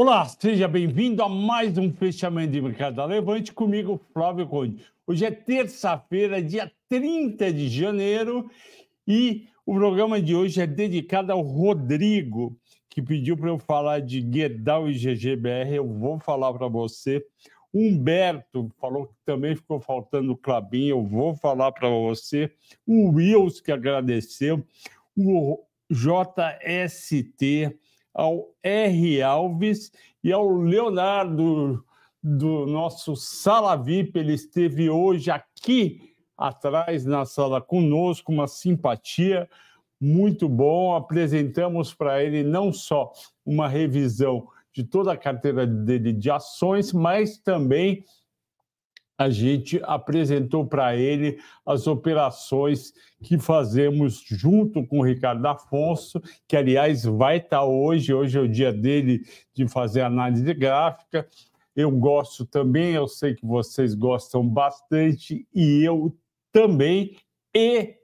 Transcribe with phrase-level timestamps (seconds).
[0.00, 4.80] Olá, seja bem-vindo a mais um fechamento de mercado Levante comigo, Flávio Conde.
[5.04, 8.48] Hoje é terça-feira, dia 30 de janeiro,
[9.04, 12.56] e o programa de hoje é dedicado ao Rodrigo,
[12.88, 15.74] que pediu para eu falar de Guedal e GGBR.
[15.74, 17.20] Eu vou falar para você.
[17.74, 22.52] Humberto falou que também ficou faltando o Clabin, eu vou falar para você.
[22.86, 24.64] O Wills, que agradeceu.
[25.16, 25.58] O
[25.90, 27.76] JST
[28.18, 29.22] ao R.
[29.22, 29.92] Alves
[30.24, 31.84] e ao Leonardo
[32.20, 34.18] do nosso Sala VIP.
[34.18, 39.48] Ele esteve hoje aqui atrás na sala conosco, uma simpatia
[40.00, 40.96] muito bom.
[40.96, 43.12] Apresentamos para ele não só
[43.46, 48.04] uma revisão de toda a carteira dele de ações, mas também
[49.18, 56.56] a gente apresentou para ele as operações que fazemos junto com o Ricardo Afonso, que,
[56.56, 58.14] aliás, vai estar tá hoje.
[58.14, 61.26] Hoje é o dia dele de fazer análise gráfica.
[61.74, 66.16] Eu gosto também, eu sei que vocês gostam bastante, e eu
[66.52, 67.16] também.
[67.54, 67.96] E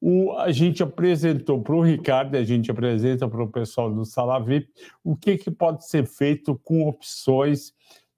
[0.00, 4.38] o, a gente apresentou para o Ricardo, a gente apresenta para o pessoal do Sala
[4.38, 4.68] VIP,
[5.02, 7.74] o que, que pode ser feito com opções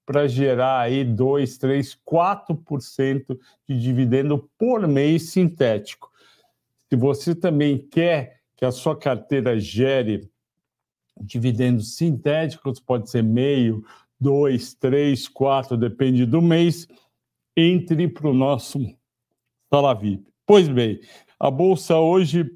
[0.07, 6.09] para gerar aí 2, 3, 4% de dividendo por mês sintético.
[6.89, 10.31] Se você também quer que a sua carteira gere
[11.19, 13.83] dividendos sintéticos, pode ser meio,
[14.17, 16.87] 2, 3, 4, depende do mês,
[17.55, 18.79] entre para o nosso
[19.69, 20.25] Sala VIP.
[20.45, 21.01] Pois bem,
[21.37, 22.49] a bolsa hoje,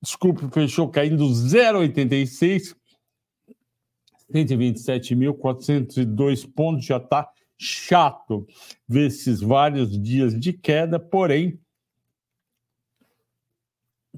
[0.00, 2.76] desculpe, fechou caindo 0,86
[4.32, 8.46] 127.402 pontos, já está chato
[8.86, 11.58] ver esses vários dias de queda, porém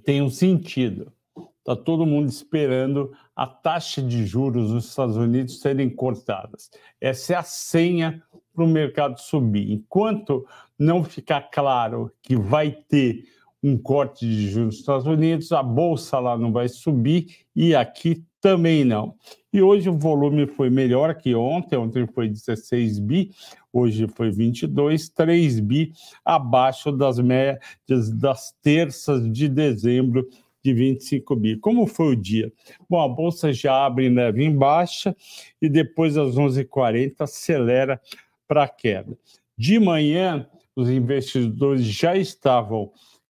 [0.05, 1.13] tem um sentido.
[1.59, 6.71] Está todo mundo esperando a taxa de juros nos Estados Unidos serem cortadas.
[7.01, 8.23] Essa é a senha
[8.55, 9.73] para o mercado subir.
[9.73, 10.47] Enquanto
[10.79, 13.25] não ficar claro que vai ter
[13.63, 18.25] um corte de juros nos Estados Unidos, a bolsa lá não vai subir e aqui
[18.47, 19.13] também não.
[19.53, 23.33] E hoje o volume foi melhor que ontem, ontem foi 16 bi,
[23.73, 25.93] hoje foi 22, 3 bi
[26.25, 30.29] abaixo das médias das terças de dezembro
[30.65, 31.57] de 25 bi.
[31.57, 32.53] Como foi o dia?
[32.89, 35.17] Bom, a bolsa já abre leve em baixa
[35.61, 38.01] e depois às 11h40 acelera
[38.47, 39.19] para a queda.
[39.59, 40.47] De manhã,
[40.77, 42.93] os investidores já estavam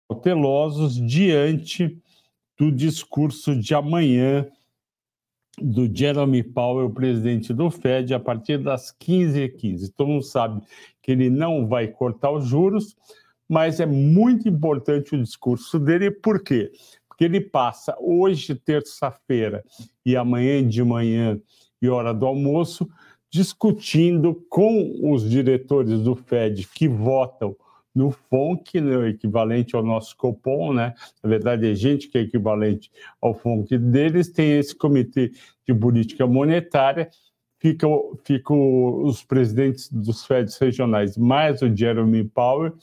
[0.10, 1.98] cautelosos diante
[2.60, 4.46] do discurso de amanhã
[5.60, 9.92] do Jeremy Powell, presidente do Fed, a partir das 15h15.
[9.96, 10.62] Todo mundo sabe
[11.02, 12.96] que ele não vai cortar os juros,
[13.50, 16.72] mas é muito importante o discurso dele, por quê?
[17.08, 19.64] Porque ele passa hoje, terça-feira,
[20.06, 21.40] e amanhã de manhã
[21.82, 22.88] e hora do almoço,
[23.30, 27.56] discutindo com os diretores do Fed que votam
[27.98, 30.94] no FONC, né, equivalente ao nosso Copom, né?
[31.24, 35.32] Na verdade, é gente que é equivalente ao FONC deles, tem esse comitê
[35.68, 37.10] de política monetária,
[37.60, 42.76] ficam fica os presidentes dos FEDs regionais, mais o Jeremy Powell,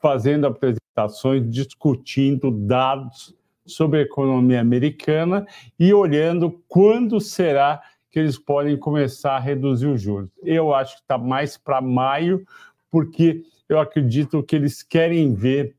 [0.00, 3.34] fazendo apresentações, discutindo dados
[3.66, 5.44] sobre a economia americana
[5.78, 10.30] e olhando quando será que eles podem começar a reduzir os juros.
[10.44, 12.44] Eu acho que está mais para maio,
[12.90, 15.76] porque eu acredito que eles querem ver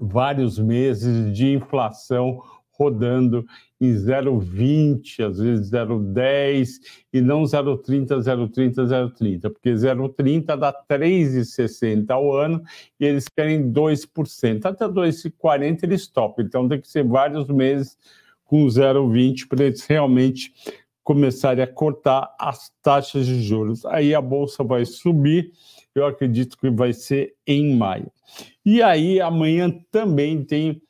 [0.00, 2.42] vários meses de inflação
[2.78, 3.44] rodando
[3.80, 6.68] em 0,20, às vezes 0,10
[7.12, 12.62] e não 0,30, 0,30, 0,30, porque 0,30 dá 3,60 ao ano
[13.00, 14.64] e eles querem 2%.
[14.66, 17.96] Até 2,40 eles topam, então tem que ser vários meses
[18.44, 20.52] com 0,20 para eles realmente
[21.02, 23.84] começarem a cortar as taxas de juros.
[23.86, 25.52] Aí a bolsa vai subir
[25.98, 28.10] eu acredito que vai ser em maio.
[28.64, 30.82] E aí, amanhã também tem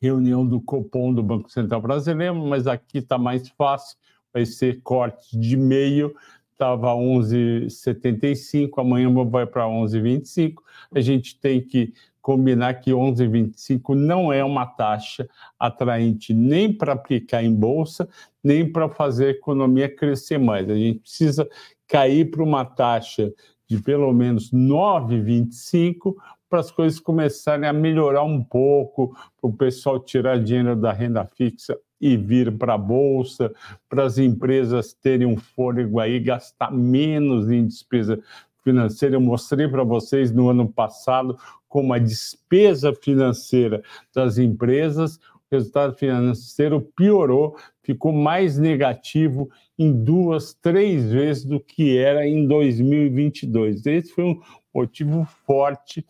[0.00, 3.96] reunião do Copom do Banco Central Brasileiro, mas aqui está mais fácil,
[4.32, 6.14] vai ser corte de meio,
[6.52, 10.54] estava 11,75, amanhã vai para 11,25.
[10.92, 15.28] A gente tem que combinar que 11,25 não é uma taxa
[15.58, 18.08] atraente nem para aplicar em bolsa,
[18.42, 20.68] nem para fazer a economia crescer mais.
[20.68, 21.48] A gente precisa
[21.86, 23.32] cair para uma taxa
[23.68, 26.14] de pelo menos 9,25
[26.48, 31.24] para as coisas começarem a melhorar um pouco, para o pessoal tirar dinheiro da renda
[31.36, 33.52] fixa e vir para a bolsa,
[33.88, 38.18] para as empresas terem um fôlego aí, gastar menos em despesa
[38.64, 39.16] financeira.
[39.16, 41.38] Eu mostrei para vocês no ano passado
[41.68, 43.82] como a despesa financeira
[44.14, 52.26] das empresas resultado financeiro piorou, ficou mais negativo em duas, três vezes do que era
[52.26, 53.86] em 2022.
[53.86, 54.40] Esse foi um
[54.74, 56.04] motivo forte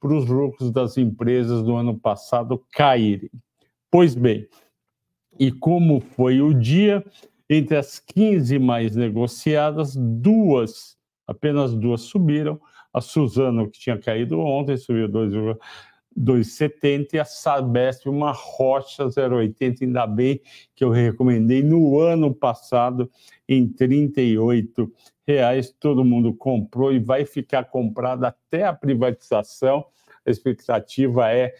[0.00, 3.30] para os lucros das empresas do ano passado caírem.
[3.90, 4.48] Pois bem,
[5.38, 7.04] e como foi o dia,
[7.48, 10.96] entre as 15 mais negociadas, duas,
[11.26, 12.60] apenas duas subiram.
[12.92, 15.08] A Suzano, que tinha caído ontem, subiu
[16.18, 20.40] 2,70 e a Sabesp, uma rocha 0,80, ainda bem
[20.74, 23.10] que eu recomendei no ano passado
[23.48, 24.92] em 38
[25.26, 25.74] reais.
[25.78, 29.84] Todo mundo comprou e vai ficar comprado até a privatização.
[30.26, 31.54] A expectativa é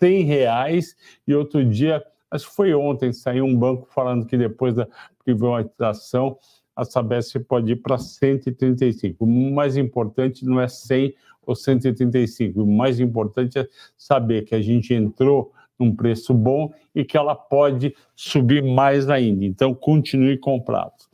[0.00, 0.96] 100 reais.
[1.26, 4.86] E outro dia, acho que foi ontem, saiu um banco falando que depois da
[5.24, 6.38] privatização
[6.74, 9.24] a Sabesp pode ir para 135.
[9.24, 11.12] O mais importante não é 100
[11.48, 12.62] ou 135.
[12.62, 17.34] O mais importante é saber que a gente entrou num preço bom e que ela
[17.34, 19.44] pode subir mais ainda.
[19.44, 21.08] Então, continue comprado.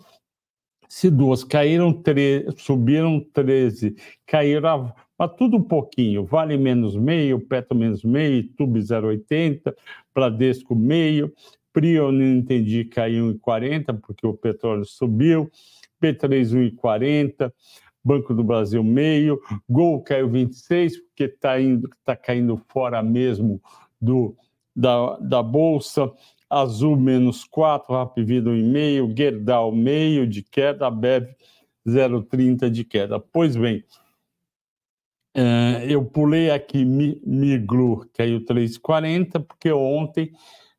[0.88, 2.46] Se duas caíram, tre...
[2.56, 3.96] subiram 13,
[4.26, 6.24] caíram, mas tudo um pouquinho.
[6.24, 9.74] Vale menos meio, Petro menos meio, Tube 0,80,
[10.14, 11.32] Bradesco meio,
[11.72, 15.50] Prio, não entendi, caiu em 40, porque o petróleo subiu,
[16.00, 17.52] P3 1,40,
[18.04, 21.54] Banco do Brasil meio, Gol caiu 26, porque está
[22.04, 23.62] tá caindo fora mesmo
[24.00, 24.36] do,
[24.76, 26.12] da, da Bolsa,
[26.50, 31.26] Azul menos 4, Rapvido 1,5, Gerdau meio de queda, Bev
[31.86, 33.18] 0,30 de queda.
[33.18, 33.84] Pois bem,
[35.36, 40.32] uh, eu pulei aqui Miglu, caiu 3,40, porque ontem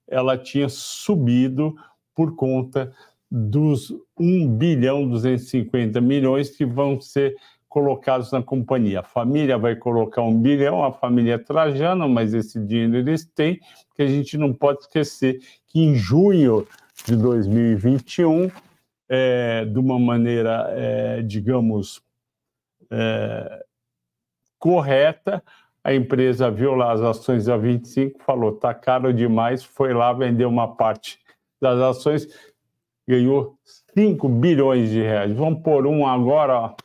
[0.07, 1.75] ela tinha subido
[2.13, 2.93] por conta
[3.29, 7.35] dos 1 bilhão 250 milhões que vão ser
[7.67, 9.01] colocados na companhia.
[9.01, 13.59] A família vai colocar um bilhão, a família é Trajano, mas esse dinheiro eles têm,
[13.89, 16.65] porque a gente não pode esquecer que em junho
[17.05, 18.49] de 2021,
[19.09, 22.01] é, de uma maneira, é, digamos,
[22.89, 23.65] é,
[24.57, 25.43] correta,
[25.83, 30.47] a empresa viu lá as ações a 25, falou, tá caro demais, foi lá, vendeu
[30.47, 31.19] uma parte
[31.61, 32.27] das ações,
[33.07, 33.57] ganhou
[33.93, 35.35] 5 bilhões de reais.
[35.35, 36.75] Vamos por um agora, ó.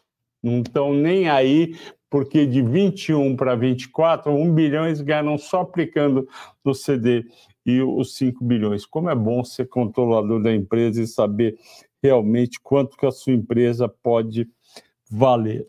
[0.43, 1.75] não estão nem aí,
[2.09, 6.29] porque de 21 para 24, 1 bilhão eles ganham só aplicando
[6.65, 7.25] no CD
[7.65, 8.85] e os 5 bilhões.
[8.85, 11.57] Como é bom ser controlador da empresa e saber
[12.03, 14.49] realmente quanto que a sua empresa pode
[15.11, 15.67] valer.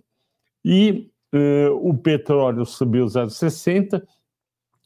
[0.63, 4.01] E uh, o petróleo subiu 0,60,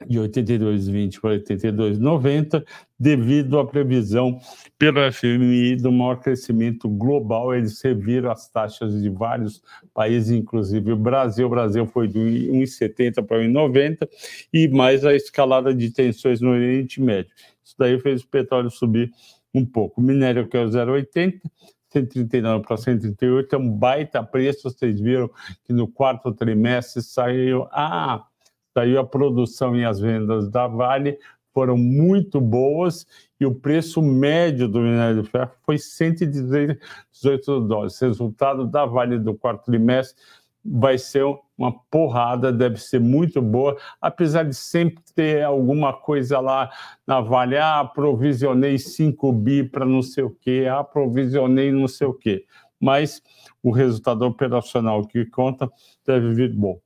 [0.05, 2.65] de 82,20 para 82,90,
[2.99, 4.39] devido à previsão
[4.77, 7.55] pelo FMI do maior crescimento global.
[7.55, 9.61] Eles reviram as taxas de vários
[9.93, 11.47] países, inclusive o Brasil.
[11.47, 14.07] O Brasil foi de 1,70 para 1,90
[14.51, 17.31] e mais a escalada de tensões no Oriente Médio.
[17.63, 19.11] Isso daí fez o petróleo subir
[19.53, 20.01] um pouco.
[20.01, 21.39] O minério que é o 0,80,
[21.89, 24.69] 139 para 138 é um baita preço.
[24.69, 25.29] Vocês viram
[25.63, 27.65] que no quarto trimestre saiu.
[27.71, 28.25] Ah,
[28.75, 31.17] Daí a produção e as vendas da Vale
[31.53, 33.07] foram muito boas
[33.39, 37.97] e o preço médio do minério de ferro foi 118 dólares.
[37.97, 40.21] Resultado da Vale do quarto trimestre
[40.65, 41.23] vai ser
[41.57, 46.69] uma porrada, deve ser muito boa, apesar de sempre ter alguma coisa lá
[47.07, 52.13] na Vale, ah, aprovisionei 5 bi para não sei o quê, aprovisionei não sei o
[52.13, 52.45] quê.
[52.77, 53.21] Mas
[53.63, 55.71] o resultado operacional que conta
[56.05, 56.77] deve vir bom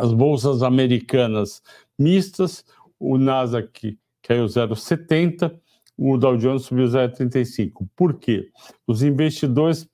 [0.00, 1.62] as bolsas americanas
[1.98, 2.64] mistas,
[2.98, 5.54] o Nasdaq caiu 0,70,
[5.96, 7.86] o Dow Jones subiu 0,35.
[7.94, 8.50] Por quê?
[8.86, 9.86] Os investidores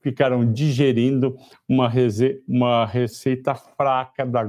[0.00, 1.36] ficaram digerindo
[1.68, 1.92] uma,
[2.48, 4.42] uma receita fraca da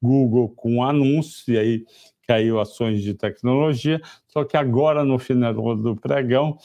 [0.00, 1.84] Google com anúncios, e aí
[2.26, 6.56] caiu ações de tecnologia, só que agora, no final do pregão,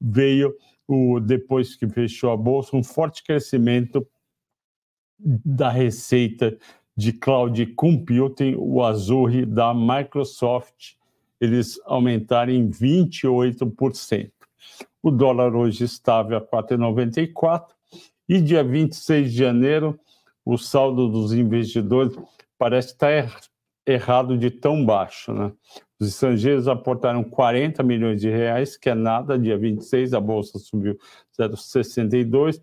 [0.00, 0.56] veio,
[0.88, 4.06] o, depois que fechou a bolsa, um forte crescimento
[5.18, 6.58] da receita
[6.96, 10.94] de cloud computing, o Azure da Microsoft,
[11.40, 14.30] eles aumentaram em 28%.
[15.02, 17.68] O dólar hoje estável a 4,94
[18.28, 19.98] e dia 26 de janeiro
[20.44, 22.16] o saldo dos investidores
[22.58, 23.30] parece estar er
[23.86, 25.52] errado de tão baixo, né?
[25.98, 30.98] Os estrangeiros aportaram 40 milhões de reais, que é nada, dia 26 a bolsa subiu
[31.38, 32.60] 0,62,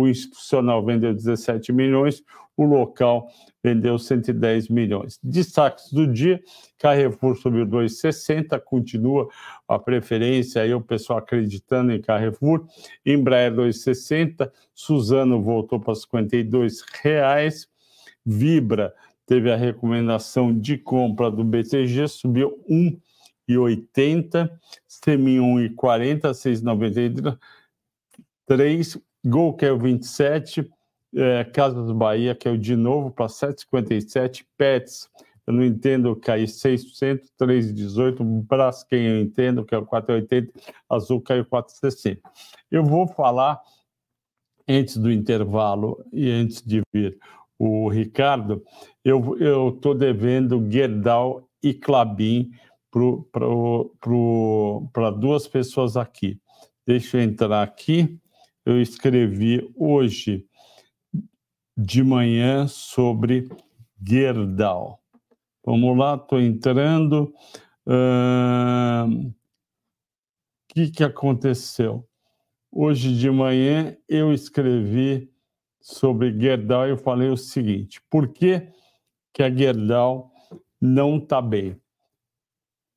[0.00, 2.22] o institucional vendeu 17 milhões,
[2.56, 3.28] o local
[3.62, 5.18] vendeu 110 milhões.
[5.22, 6.42] Destaques do dia:
[6.78, 9.28] Carrefour subiu 2,60, continua
[9.66, 12.66] a preferência, aí o pessoal acreditando em Carrefour.
[13.04, 17.68] Embraer 2,60, Suzano voltou para 52 reais.
[18.24, 18.94] Vibra
[19.26, 23.00] teve a recomendação de compra do BTG, subiu 1
[23.48, 24.50] 1,80,
[24.86, 30.68] Semi 1,40, 6,93, Gol caiu 27,
[31.14, 35.08] é, Casas Bahia caiu de novo para 7,57, Pets,
[35.46, 40.48] eu não entendo, caiu 6%, 3,18, Braskem eu entendo, que é o 4,80,
[40.88, 42.18] Azul caiu 4,60.
[42.70, 43.60] Eu vou falar,
[44.68, 47.18] antes do intervalo e antes de vir
[47.58, 48.64] o Ricardo,
[49.04, 52.50] eu estou devendo Gerdau e Clabin
[54.92, 56.38] para duas pessoas aqui.
[56.86, 58.18] Deixa eu entrar aqui.
[58.64, 60.46] Eu escrevi hoje
[61.76, 63.48] de manhã sobre
[64.00, 65.02] Gerdau.
[65.64, 67.34] Vamos lá, estou entrando.
[67.84, 69.34] O uh,
[70.68, 72.08] que, que aconteceu?
[72.70, 75.28] Hoje de manhã eu escrevi
[75.80, 78.68] sobre Gerdau e eu falei o seguinte: por que,
[79.32, 80.32] que a Gerdau
[80.80, 81.76] não está bem?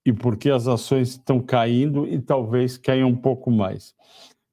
[0.05, 3.95] E por que as ações estão caindo e talvez caiam um pouco mais?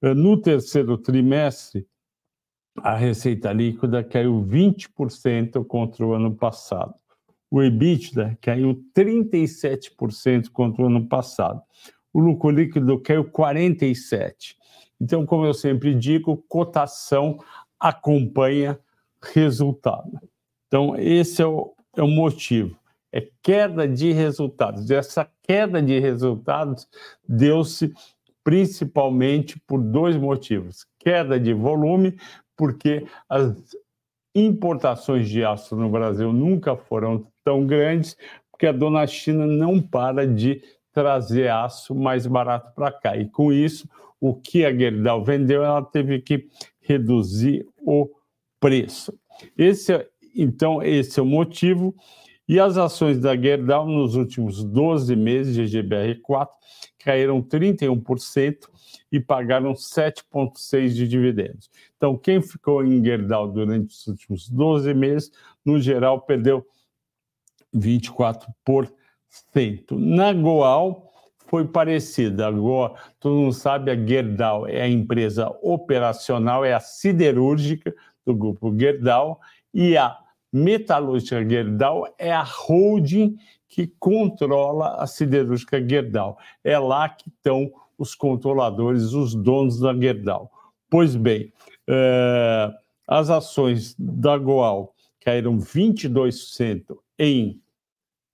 [0.02, 1.86] No terceiro trimestre,
[2.78, 6.94] a receita líquida caiu 20% contra o ano passado.
[7.48, 11.62] O EBITDA caiu 37% contra o ano passado.
[12.12, 14.56] O lucro líquido caiu 47%.
[15.00, 17.38] Então, como eu sempre digo, cotação
[17.78, 18.78] acompanha
[19.20, 20.18] resultado.
[20.66, 22.76] Então, esse é o, é o motivo.
[23.12, 24.88] É queda de resultados.
[24.88, 26.88] E essa queda de resultados
[27.28, 27.92] deu-se
[28.44, 32.16] principalmente por dois motivos: queda de volume,
[32.56, 33.54] porque as
[34.34, 38.16] importações de aço no Brasil nunca foram tão grandes,
[38.50, 43.16] porque a dona China não para de trazer aço mais barato para cá.
[43.16, 43.88] E com isso,
[44.20, 46.46] o que a Gerdau vendeu, ela teve que
[46.80, 48.08] reduzir o
[48.60, 49.12] preço.
[49.56, 51.94] Esse é, então, esse é o motivo.
[52.48, 56.48] E as ações da Gerdau nos últimos 12 meses de GBR4
[57.04, 58.68] caíram 31%
[59.10, 61.70] e pagaram 7,6% de dividendos.
[61.96, 65.30] Então, quem ficou em Gerdau durante os últimos 12 meses,
[65.64, 66.66] no geral, perdeu
[67.74, 68.48] 24%.
[69.92, 71.12] Na Goal,
[71.52, 72.46] foi parecida.
[72.46, 77.94] Agora, todo mundo sabe, a Gerdau é a empresa operacional, é a siderúrgica
[78.24, 79.38] do grupo Gerdau,
[79.74, 80.16] e a
[80.52, 83.36] metalúrgica Gerdau é a holding
[83.72, 86.38] que controla a siderúrgica Gerdau.
[86.62, 90.52] É lá que estão os controladores, os donos da Gerdau.
[90.90, 91.50] Pois bem,
[91.88, 92.70] é,
[93.08, 97.62] as ações da Goal caíram 22% em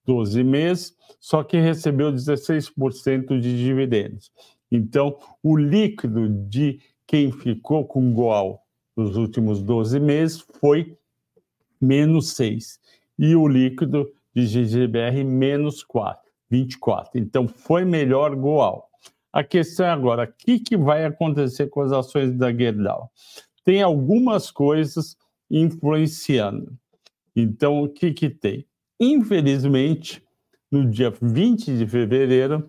[0.05, 4.33] 12 meses, só que recebeu 16% de dividendos.
[4.73, 8.61] Então, o líquido de quem ficou com Goal
[8.97, 10.97] nos últimos 12 meses foi
[11.81, 12.81] menos 6.
[13.17, 17.19] E o líquido de GGBR menos 4, 24.
[17.19, 18.89] Então, foi melhor Goal.
[19.33, 23.11] A questão é agora, o que, que vai acontecer com as ações da Gerdau?
[23.65, 25.17] Tem algumas coisas
[25.51, 26.73] influenciando.
[27.37, 28.67] Então, o que, que tem?
[28.99, 30.23] Infelizmente,
[30.71, 32.69] no dia 20 de fevereiro,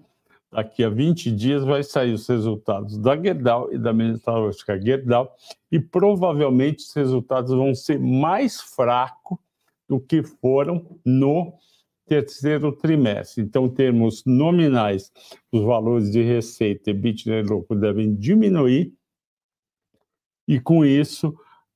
[0.52, 5.34] daqui a 20 dias, vai sair os resultados da Gerdau e da metalúrgica Gerdau,
[5.72, 9.38] e provavelmente os resultados vão ser mais fracos
[9.90, 11.54] do que foram no
[12.06, 13.44] terceiro trimestre.
[13.44, 15.12] Então, em termos nominais,
[15.52, 18.94] os valores de receita e EBITDA e devem diminuir,
[20.48, 21.36] e com isso,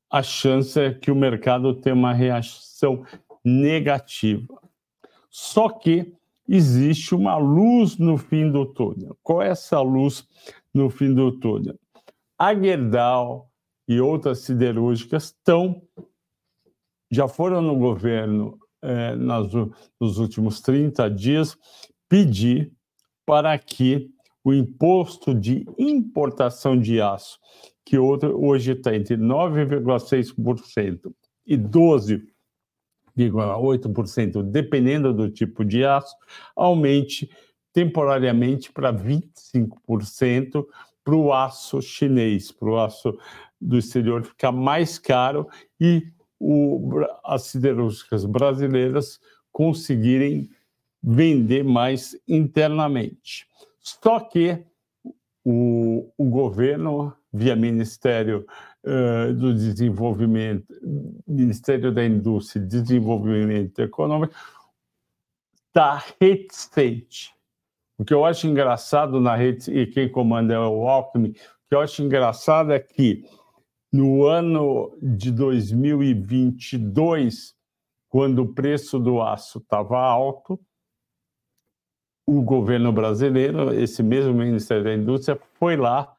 [0.10, 3.04] a chance é que o mercado tenha uma reação
[3.44, 4.60] negativa.
[5.30, 6.14] Só que
[6.48, 9.18] existe uma luz no fim do túnel.
[9.22, 10.28] Qual é essa luz
[10.74, 11.78] no fim do túnel?
[12.38, 13.50] A Gerdau
[13.88, 15.82] e outras siderúrgicas estão
[17.14, 19.52] já foram no governo eh, nas,
[20.00, 21.58] nos últimos 30 dias
[22.10, 22.72] pedir
[23.26, 24.10] para que
[24.44, 27.40] o imposto de importação de aço,
[27.86, 31.14] que hoje está entre 9,6%
[31.46, 32.34] e 12%
[33.16, 36.16] 0,8%, dependendo do tipo de aço,
[36.56, 37.30] aumente
[37.72, 40.66] temporariamente para 25%
[41.04, 43.16] para o aço chinês, para o aço
[43.60, 45.48] do exterior ficar mais caro
[45.80, 46.08] e
[46.44, 49.20] o, as siderúrgicas brasileiras
[49.52, 50.50] conseguirem
[51.02, 53.48] vender mais internamente.
[53.80, 54.66] Só que
[55.46, 58.46] o, o governo, via Ministério
[58.84, 60.74] uh, do Desenvolvimento,
[61.28, 64.34] Ministério da Indústria e Desenvolvimento Econômico,
[65.68, 67.34] está reticente.
[67.98, 71.34] O que eu acho engraçado na rede, e quem comanda é o Alckmin, o
[71.70, 73.26] que eu acho engraçado é que
[73.94, 77.54] no ano de 2022,
[78.10, 80.60] quando o preço do aço estava alto,
[82.26, 86.12] o governo brasileiro, esse mesmo Ministério da Indústria, foi lá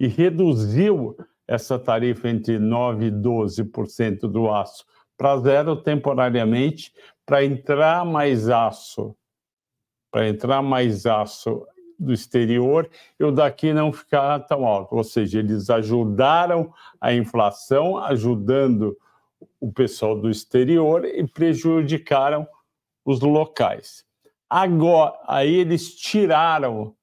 [0.00, 1.14] e reduziu
[1.46, 4.86] essa tarifa entre 9% e 12% do aço
[5.18, 6.94] para zero temporariamente,
[7.26, 9.14] para entrar mais aço,
[10.12, 11.66] para entrar mais aço
[11.98, 12.88] do exterior
[13.18, 14.94] e o daqui não ficar tão alto.
[14.94, 18.96] Ou seja, eles ajudaram a inflação, ajudando
[19.60, 22.46] o pessoal do exterior e prejudicaram
[23.04, 24.04] os locais.
[24.48, 26.94] Agora, aí eles tiraram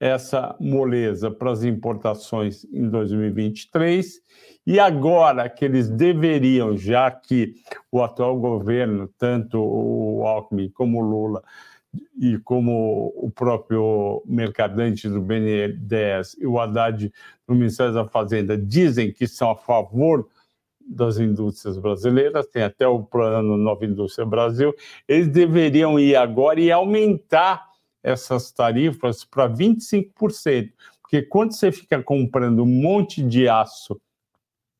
[0.00, 4.20] essa moleza para as importações em 2023
[4.66, 7.54] e agora que eles deveriam, já que
[7.92, 11.42] o atual governo, tanto o Alckmin como o Lula
[12.18, 17.12] e como o próprio Mercadante do BNDES e o Haddad
[17.46, 20.28] do Ministério da Fazenda dizem que são a favor
[20.86, 24.74] das indústrias brasileiras, tem até o plano Nova Indústria Brasil,
[25.08, 27.66] eles deveriam ir agora e aumentar
[28.02, 33.98] essas tarifas para 25%, porque quando você fica comprando um monte de aço,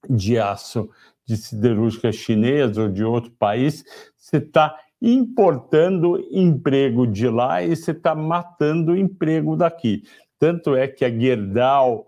[0.09, 0.91] de aço
[1.27, 3.83] de siderúrgica chinesa ou de outro país,
[4.15, 10.03] você está importando emprego de lá e você está matando emprego daqui.
[10.39, 12.07] Tanto é que a Gerdau,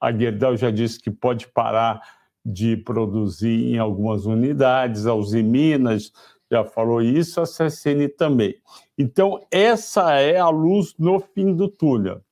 [0.00, 2.00] a Gerdau já disse que pode parar
[2.44, 6.12] de produzir em algumas unidades, a Uzi Minas
[6.50, 8.54] já falou isso, a CSN também.
[8.96, 12.22] Então, essa é a luz no fim do túnel.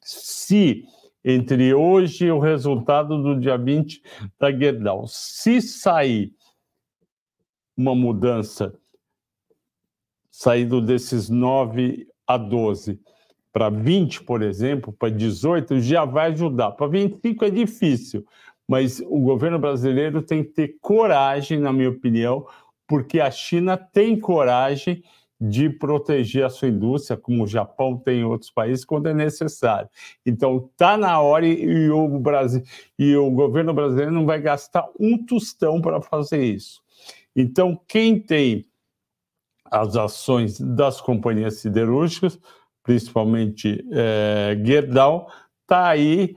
[0.00, 0.84] Se
[1.24, 4.02] entre hoje e o resultado do dia 20
[4.38, 6.32] da Gerdau, se sair
[7.76, 8.74] uma mudança,
[10.38, 13.00] saindo desses 9 a 12
[13.52, 16.70] para 20, por exemplo, para 18, já vai ajudar.
[16.70, 18.24] Para 25 é difícil,
[18.68, 22.46] mas o governo brasileiro tem que ter coragem, na minha opinião,
[22.86, 25.02] porque a China tem coragem
[25.40, 29.88] de proteger a sua indústria, como o Japão tem em outros países, quando é necessário.
[30.24, 32.62] Então, está na hora e o, Brasil,
[32.96, 36.80] e o governo brasileiro não vai gastar um tostão para fazer isso.
[37.34, 38.67] Então, quem tem
[39.70, 42.38] as ações das companhias siderúrgicas,
[42.82, 45.30] principalmente é, Gerdau,
[45.62, 46.36] está aí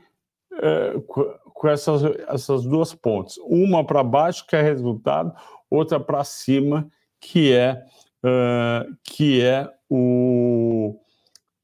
[0.61, 3.37] é, com essas, essas duas pontes.
[3.43, 5.33] Uma para baixo, que é resultado,
[5.69, 6.89] outra para cima,
[7.19, 7.83] que é,
[8.25, 10.99] uh, que é o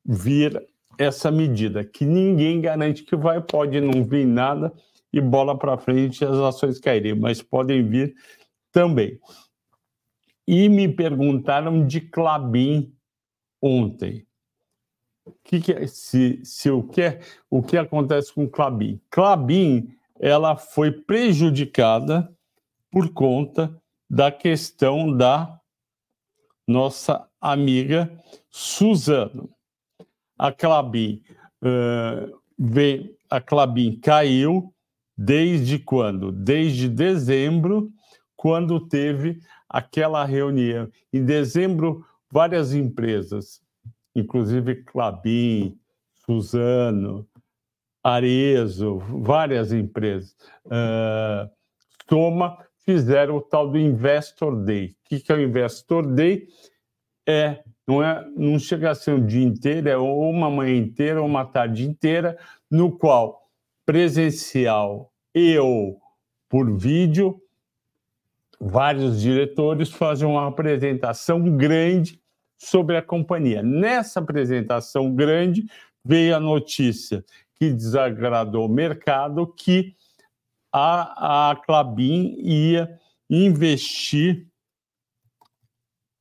[0.05, 0.63] vir
[0.97, 4.71] essa medida, que ninguém garante que vai, pode não vir nada
[5.11, 8.15] e bola para frente as ações caírem, mas podem vir
[8.71, 9.19] também.
[10.47, 12.93] E me perguntaram de Clabin
[13.61, 14.25] ontem.
[15.43, 19.01] Que que é, se, se o, que é, o que acontece com Clabin?
[19.09, 22.33] Clabin ela foi prejudicada
[22.91, 23.79] por conta
[24.09, 25.59] da questão da
[26.67, 28.11] nossa amiga
[28.49, 29.49] Suzano.
[30.37, 31.21] A Clabin
[31.61, 34.73] uh, vem, a Clabin caiu
[35.17, 36.31] desde quando?
[36.31, 37.91] Desde dezembro,
[38.35, 40.89] quando teve aquela reunião.
[41.11, 43.61] Em dezembro, várias empresas,
[44.15, 45.77] inclusive Clabin,
[46.25, 47.27] Suzano,
[48.03, 51.49] Arezo, várias empresas, uh,
[52.09, 54.95] Soma, fizeram o tal do Investor Day.
[55.11, 56.47] O que é o Investor Day?
[57.27, 61.27] É, não, é, não chega a ser um dia inteiro, é uma manhã inteira ou
[61.27, 62.37] uma tarde inteira,
[62.71, 63.41] no qual
[63.85, 65.99] presencial e ou
[66.49, 67.41] por vídeo,
[68.59, 72.21] vários diretores fazem uma apresentação grande
[72.57, 73.61] sobre a companhia.
[73.61, 75.65] Nessa apresentação grande
[76.03, 77.23] veio a notícia
[77.55, 79.95] que desagradou o mercado que
[80.73, 84.47] a, a Clabin ia investir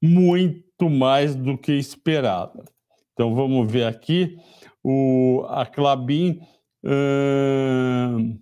[0.03, 2.65] muito mais do que esperado.
[3.13, 4.37] Então vamos ver aqui
[4.83, 6.41] o, a Clabin,
[6.85, 8.39] o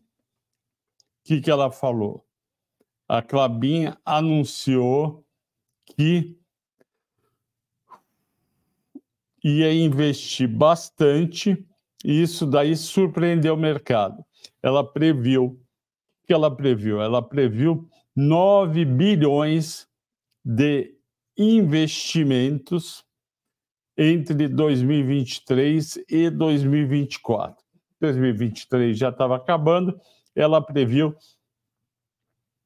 [1.24, 2.23] que, que ela falou?
[3.08, 5.24] A Clabin anunciou
[5.84, 6.36] que
[9.42, 11.66] ia investir bastante
[12.04, 14.24] e isso daí surpreendeu o mercado.
[14.62, 15.60] Ela previu
[16.26, 17.00] que ela previu?
[17.00, 19.86] Ela previu 9 bilhões
[20.44, 20.94] de
[21.36, 23.04] investimentos
[23.96, 27.62] entre 2023 e 2024.
[28.00, 29.98] 2023 já estava acabando,
[30.34, 31.14] ela previu,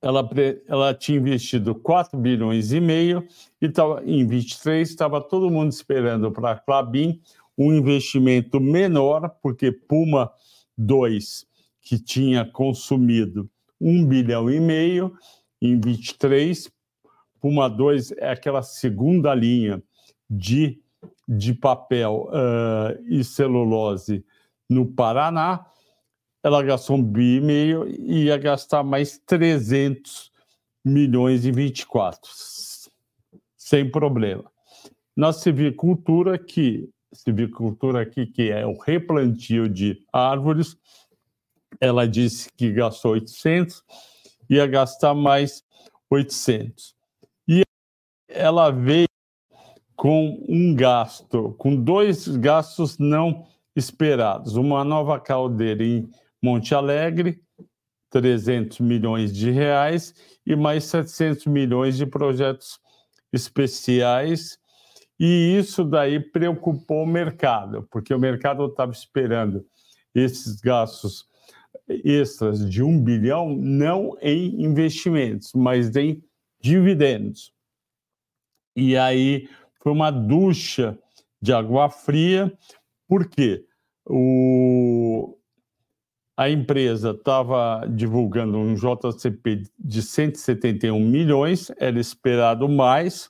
[0.00, 0.28] ela,
[0.66, 3.26] ela tinha investido 4 bilhões e meio,
[3.60, 7.20] e tava, em 23 estava todo mundo esperando para a Clabin
[7.56, 10.30] um investimento menor, porque Puma
[10.76, 11.46] 2
[11.80, 15.16] que tinha consumido um bilhão e meio
[15.60, 16.70] em 23.
[17.40, 19.82] Puma 2 é aquela segunda linha
[20.28, 20.80] de
[21.28, 24.24] de papel uh, e celulose
[24.68, 25.66] no Paraná,
[26.42, 30.32] ela gastou um bi e meio e ia gastar mais 300
[30.84, 32.30] milhões em 24,
[33.56, 34.50] sem problema.
[35.16, 40.76] Na civicultura, que civicultura aqui, que é o replantio de árvores,
[41.80, 43.82] ela disse que gastou 800,
[44.48, 45.64] ia gastar mais
[46.10, 46.94] 800.
[47.46, 47.62] E
[48.28, 49.08] ela veio
[49.96, 54.56] com um gasto, com dois gastos não esperados.
[54.56, 56.08] Uma nova caldeira em
[56.42, 57.40] Monte Alegre,
[58.10, 60.14] 300 milhões de reais,
[60.46, 62.78] e mais 700 milhões de projetos
[63.32, 64.58] especiais.
[65.18, 69.66] E isso daí preocupou o mercado, porque o mercado estava esperando
[70.14, 71.26] esses gastos
[71.88, 76.22] extras de um bilhão, não em investimentos, mas em
[76.60, 77.52] dividendos.
[78.76, 79.48] E aí
[79.82, 80.98] foi uma ducha
[81.40, 82.52] de água fria,
[83.06, 83.64] porque
[84.04, 85.37] o,
[86.38, 93.28] a empresa estava divulgando um JCP de 171 milhões, era esperado mais,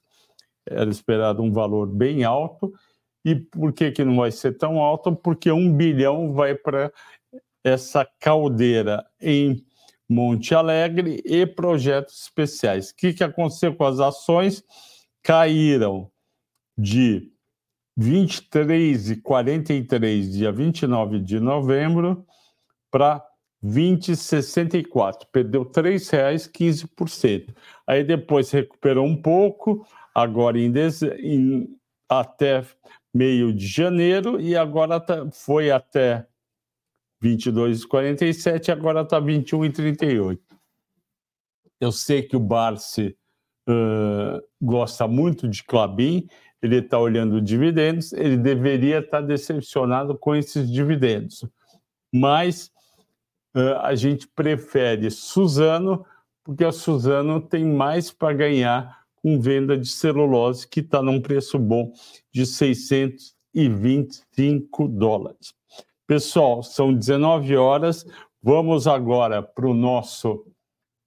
[0.68, 2.70] era esperado um valor bem alto.
[3.24, 5.16] E por que, que não vai ser tão alto?
[5.16, 6.92] Porque um bilhão vai para
[7.64, 9.64] essa caldeira em
[10.06, 12.90] Monte Alegre e projetos especiais.
[12.90, 14.62] O que, que aconteceu com as ações?
[15.22, 16.10] Caíram
[16.76, 17.32] de
[17.98, 22.26] 23,43, dia 29 de novembro,
[22.90, 23.24] para
[23.64, 25.26] 20,64.
[25.32, 27.54] Perdeu R$ 3,00, 15%.
[27.86, 30.72] Aí depois recuperou um pouco, agora em,
[31.20, 31.76] em
[32.08, 32.64] até
[33.12, 36.26] meio de janeiro, e agora tá, foi até
[37.22, 40.38] 22,47, agora está 21,38.
[41.80, 43.16] Eu sei que o Barsi
[43.68, 46.28] uh, gosta muito de Clabin,
[46.60, 51.44] ele está olhando dividendos, ele deveria estar tá decepcionado com esses dividendos.
[52.12, 52.72] Mas
[53.80, 56.04] a gente prefere Suzano,
[56.44, 61.58] porque a Suzano tem mais para ganhar com venda de celulose, que está num preço
[61.58, 61.92] bom
[62.32, 65.52] de 625 dólares.
[66.06, 68.06] Pessoal, são 19 horas.
[68.42, 70.46] Vamos agora para o nosso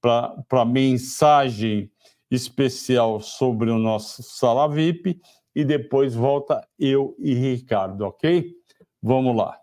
[0.01, 1.91] para a mensagem
[2.29, 5.21] especial sobre o nosso sala VIP
[5.55, 8.51] e depois volta eu e Ricardo, ok?
[9.01, 9.60] Vamos lá.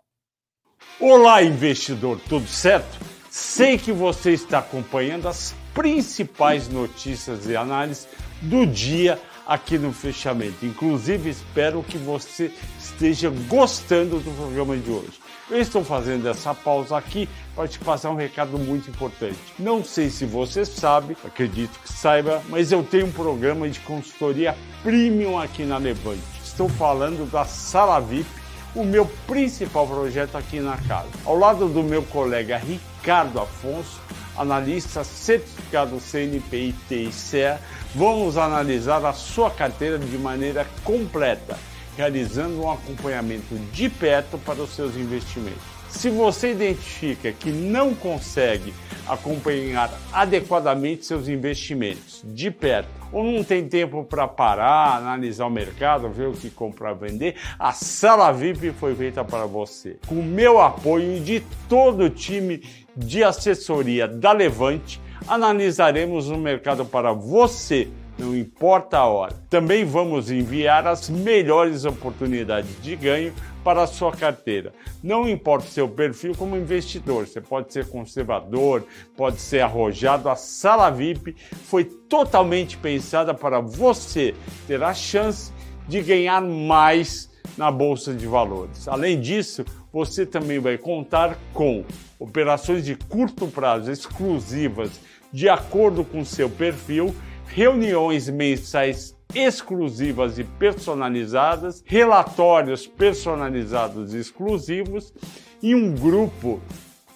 [0.97, 2.97] Olá, investidor, tudo certo?
[3.29, 8.07] Sei que você está acompanhando as principais notícias e análises
[8.41, 10.65] do dia aqui no fechamento.
[10.65, 15.19] Inclusive, espero que você esteja gostando do programa de hoje.
[15.49, 19.39] Eu estou fazendo essa pausa aqui para te passar um recado muito importante.
[19.57, 24.55] Não sei se você sabe, acredito que saiba, mas eu tenho um programa de consultoria
[24.83, 26.21] premium aqui na Levante.
[26.43, 28.29] Estou falando da Sala VIP,
[28.75, 31.09] o meu principal projeto aqui na casa.
[31.25, 33.99] Ao lado do meu colega Ricardo Afonso,
[34.37, 37.57] analista certificado CNPI TICE,
[37.95, 41.57] vamos analisar a sua carteira de maneira completa
[41.99, 45.78] realizando um acompanhamento de perto para os seus investimentos.
[45.89, 48.73] Se você identifica que não consegue
[49.07, 56.09] acompanhar adequadamente seus investimentos de perto, ou não tem tempo para parar, analisar o mercado,
[56.09, 59.97] ver o que comprar, vender, a sala VIP foi feita para você.
[60.07, 62.61] Com o meu apoio e de todo o time
[62.95, 67.87] de assessoria da Levante, analisaremos o mercado para você
[68.19, 69.33] não importa a hora.
[69.49, 74.73] Também vamos enviar as melhores oportunidades de ganho para a sua carteira.
[75.01, 80.27] Não importa o seu perfil como investidor, você pode ser conservador, pode ser arrojado.
[80.27, 84.35] A sala VIP foi totalmente pensada para você
[84.67, 85.51] ter a chance
[85.87, 88.87] de ganhar mais na bolsa de valores.
[88.87, 91.85] Além disso, você também vai contar com
[92.19, 94.91] operações de curto prazo exclusivas
[95.31, 97.15] de acordo com seu perfil
[97.49, 105.13] reuniões mensais exclusivas e personalizadas, relatórios personalizados e exclusivos
[105.61, 106.61] e um grupo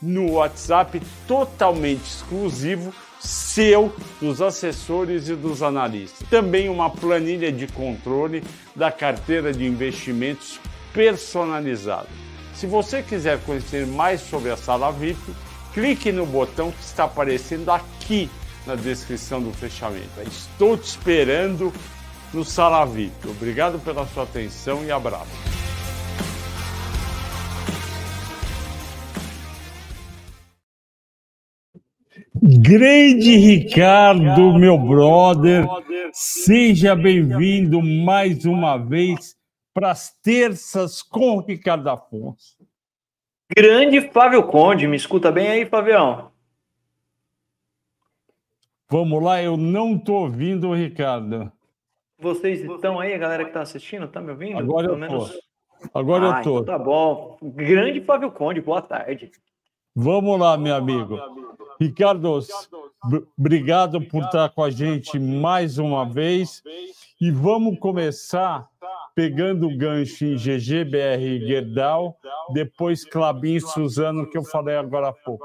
[0.01, 6.27] no WhatsApp totalmente exclusivo seu, dos assessores e dos analistas.
[6.29, 8.43] Também uma planilha de controle
[8.75, 10.59] da carteira de investimentos
[10.93, 12.09] personalizada.
[12.53, 15.33] Se você quiser conhecer mais sobre a sala VIP,
[15.73, 18.29] clique no botão que está aparecendo aqui
[18.65, 20.21] na descrição do fechamento.
[20.25, 21.73] Estou te esperando
[22.33, 23.27] no Sala VIP.
[23.27, 25.53] Obrigado pela sua atenção e abraço.
[32.45, 35.65] Grande Ricardo, meu brother,
[36.11, 39.33] seja bem-vindo mais uma vez
[39.73, 42.57] para as terças com o Ricardo Afonso.
[43.55, 46.32] Grande Flávio Conde, me escuta bem aí, Flavião?
[48.93, 51.51] Vamos lá, eu não estou ouvindo o Ricardo.
[52.19, 54.59] Vocês estão aí, a galera que está assistindo, está me ouvindo?
[54.59, 55.31] Agora Pelo eu menos...
[55.31, 55.99] tô.
[55.99, 56.59] Agora ah, eu tô.
[56.59, 57.35] Então tá bom.
[57.41, 59.31] Grande Flávio Conde, boa tarde.
[59.95, 61.17] Vamos lá, meu amigo.
[61.81, 62.37] Ricardo,
[63.35, 66.61] obrigado por estar com a gente mais uma vez.
[67.19, 68.69] E vamos começar
[69.15, 72.15] pegando o gancho em GGBR Gerdau,
[72.53, 75.43] depois Clabin e Suzano, que eu falei agora há pouco.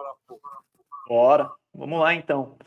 [1.08, 2.58] Bora, vamos lá então.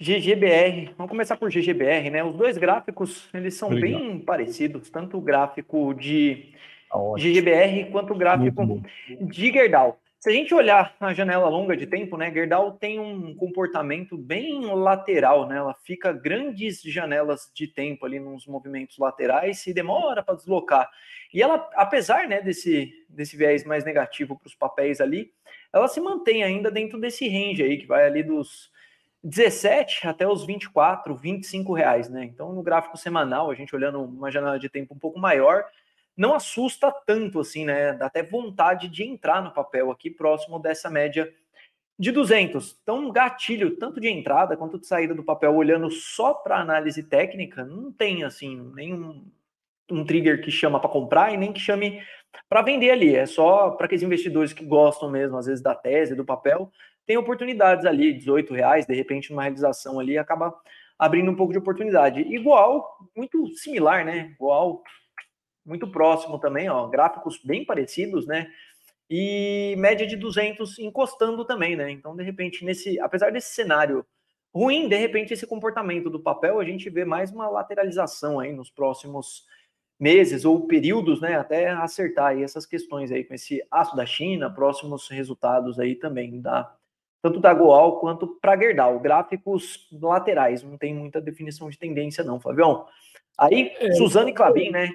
[0.00, 2.24] GGBR, vamos começar por GGBR, né?
[2.24, 4.00] Os dois gráficos, eles são Obrigado.
[4.00, 6.54] bem parecidos, tanto o gráfico de
[6.88, 8.82] tá GGBR quanto o gráfico
[9.20, 10.00] de Gerdau.
[10.18, 14.64] Se a gente olhar na janela longa de tempo, né, Gerdau tem um comportamento bem
[14.74, 15.58] lateral, né?
[15.58, 20.88] Ela fica grandes janelas de tempo ali nos movimentos laterais e demora para deslocar.
[21.32, 25.30] E ela, apesar, né, desse desse viés mais negativo para os papéis ali,
[25.70, 28.69] ela se mantém ainda dentro desse range aí que vai ali dos
[29.22, 32.24] 17 até os 24, 25 reais, né?
[32.24, 35.64] Então, no gráfico semanal, a gente olhando uma janela de tempo um pouco maior,
[36.16, 37.92] não assusta tanto assim, né?
[37.92, 41.32] Dá até vontade de entrar no papel aqui próximo dessa média
[41.98, 42.78] de 200.
[42.82, 47.02] Então, um gatilho tanto de entrada quanto de saída do papel, olhando só para análise
[47.02, 49.22] técnica, não tem assim nenhum
[49.90, 52.02] um trigger que chama para comprar e nem que chame
[52.48, 53.14] para vender ali.
[53.14, 56.72] É só para aqueles investidores que gostam mesmo, às vezes, da tese, do papel,
[57.10, 60.54] tem oportunidades ali, 18 reais, de repente, numa realização ali, acaba
[60.96, 62.20] abrindo um pouco de oportunidade.
[62.20, 64.30] Igual, muito similar, né?
[64.36, 64.80] Igual
[65.66, 68.46] muito próximo também, ó, gráficos bem parecidos, né?
[69.10, 71.90] E média de 200 encostando também, né?
[71.90, 74.06] Então, de repente, nesse, apesar desse cenário
[74.54, 78.70] ruim, de repente esse comportamento do papel, a gente vê mais uma lateralização aí nos
[78.70, 79.44] próximos
[79.98, 84.48] meses ou períodos, né, até acertar aí essas questões aí com esse aço da China,
[84.48, 86.72] próximos resultados aí também da
[87.22, 92.40] tanto da Goal quanto para Gerdau, gráficos laterais, não tem muita definição de tendência não,
[92.40, 92.86] Flavião.
[93.38, 94.90] Aí, é, Suzano e Clabin, né,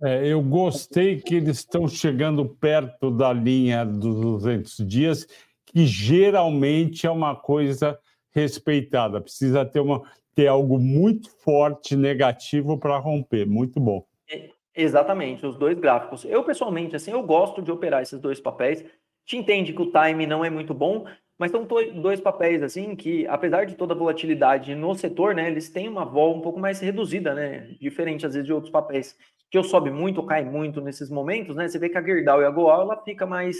[0.00, 5.26] é, eu gostei que eles estão chegando perto da linha dos 200 dias,
[5.66, 7.98] que geralmente é uma coisa
[8.30, 9.20] respeitada.
[9.20, 10.02] Precisa ter, uma,
[10.36, 13.44] ter algo muito forte negativo para romper.
[13.44, 14.06] Muito bom.
[14.30, 16.24] É, exatamente, os dois gráficos.
[16.24, 18.84] Eu, pessoalmente, assim, eu gosto de operar esses dois papéis.
[19.26, 21.06] Te entende que o time não é muito bom,
[21.38, 21.66] mas são
[22.02, 26.04] dois papéis assim que, apesar de toda a volatilidade no setor, né, eles têm uma
[26.04, 29.16] vol um pouco mais reduzida, né, diferente às vezes de outros papéis
[29.50, 31.66] que eu sobe muito ou cai muito nesses momentos, né?
[31.66, 33.56] Você vê que a Gerdau e a Goal ela fica mais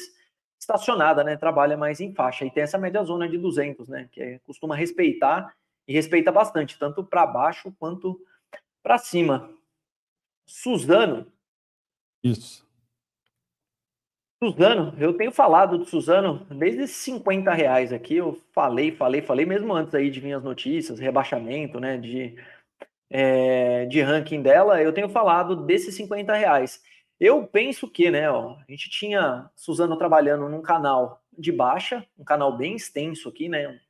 [0.61, 1.37] estacionada, né?
[1.37, 4.09] Trabalha mais em faixa e tem essa média zona de 200, né?
[4.13, 5.55] Que é, costuma respeitar
[5.87, 8.21] e respeita bastante, tanto para baixo quanto
[8.83, 9.51] para cima.
[10.47, 11.33] Suzano.
[12.23, 12.68] Isso.
[14.43, 18.17] Suzano, eu tenho falado do Suzano desde esses 50 reais aqui.
[18.17, 21.97] Eu falei, falei, falei, mesmo antes aí de vir as notícias, rebaixamento, né?
[21.97, 22.37] De
[23.11, 26.83] é, de ranking dela, eu tenho falado desses 50 reais.
[27.19, 32.25] Eu penso que, né, ó, a gente tinha Suzano trabalhando num canal de baixa, um
[32.25, 33.81] canal bem extenso aqui, né,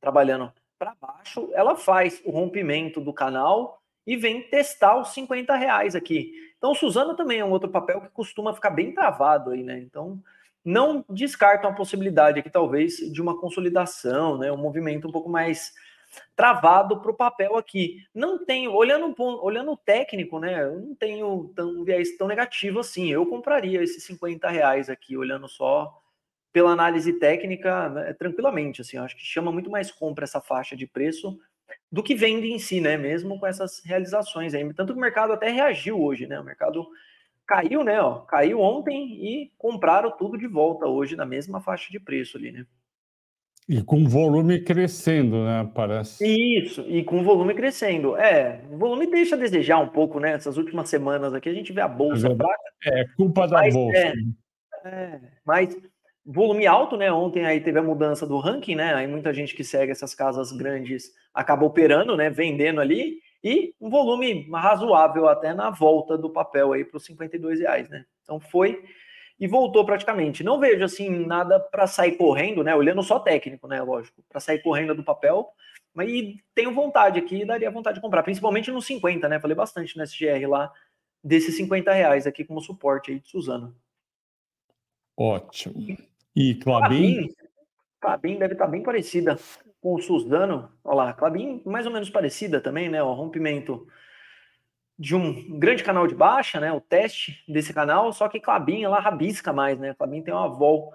[0.00, 5.94] trabalhando para baixo, ela faz o rompimento do canal e vem testar os 50 reais
[5.94, 6.32] aqui.
[6.58, 9.78] Então, Suzano também é um outro papel que costuma ficar bem travado aí, né?
[9.78, 10.22] Então,
[10.64, 14.50] não descartam a possibilidade aqui, talvez, de uma consolidação, né?
[14.50, 15.72] Um movimento um pouco mais
[16.36, 17.98] travado para o papel aqui.
[18.14, 20.62] Não tenho, olhando, olhando o técnico, né?
[20.64, 23.10] Eu não tenho tão viés tão negativo assim.
[23.10, 26.00] Eu compraria esses 50 reais aqui, olhando só
[26.52, 28.80] pela análise técnica, né, tranquilamente.
[28.80, 31.38] Assim, acho que chama muito mais compra essa faixa de preço
[31.90, 32.96] do que vende em si, né?
[32.96, 34.74] Mesmo com essas realizações aí.
[34.74, 36.38] Tanto que o mercado até reagiu hoje, né?
[36.40, 36.86] O mercado
[37.46, 38.00] caiu, né?
[38.00, 42.52] Ó, caiu ontem e compraram tudo de volta hoje na mesma faixa de preço ali,
[42.52, 42.66] né?
[43.66, 45.70] E com volume crescendo, né?
[45.74, 46.22] Parece.
[46.26, 48.14] Isso, e com volume crescendo.
[48.14, 50.32] É, o volume deixa a desejar um pouco, né?
[50.32, 52.72] Essas últimas semanas aqui a gente vê a bolsa é, fraca.
[52.84, 53.96] É, culpa da mas, bolsa.
[53.96, 54.12] É,
[54.84, 55.74] é, mas
[56.24, 57.12] volume alto, né?
[57.12, 58.94] Ontem aí teve a mudança do ranking, né?
[58.94, 62.30] Aí muita gente que segue essas casas grandes acaba operando, né?
[62.30, 63.20] Vendendo ali.
[63.42, 68.06] E um volume razoável até na volta do papel aí para os 52 reais, né?
[68.22, 68.82] Então foi
[69.38, 70.42] e voltou praticamente.
[70.42, 72.74] Não vejo assim nada para sair correndo, né?
[72.74, 73.82] Olhando só técnico, né?
[73.82, 75.50] Lógico, para sair correndo do papel,
[75.92, 76.08] mas
[76.54, 79.38] tenho vontade aqui, daria vontade de comprar, principalmente no 50, né?
[79.38, 80.72] Falei bastante no SGR lá
[81.22, 83.74] desses 50 reais aqui como suporte aí de Suzano.
[85.16, 85.74] Ótimo.
[86.34, 87.28] E Clabin?
[88.00, 89.38] Clabin deve estar tá bem parecida
[89.80, 90.70] com o Suzano.
[90.82, 93.02] Olha lá, Clabin mais ou menos parecida também, né?
[93.02, 93.86] O rompimento
[94.98, 96.72] de um grande canal de baixa, né?
[96.72, 99.94] O teste desse canal, só que Clabin ela rabisca mais, né?
[99.94, 100.92] Clabin tem uma vol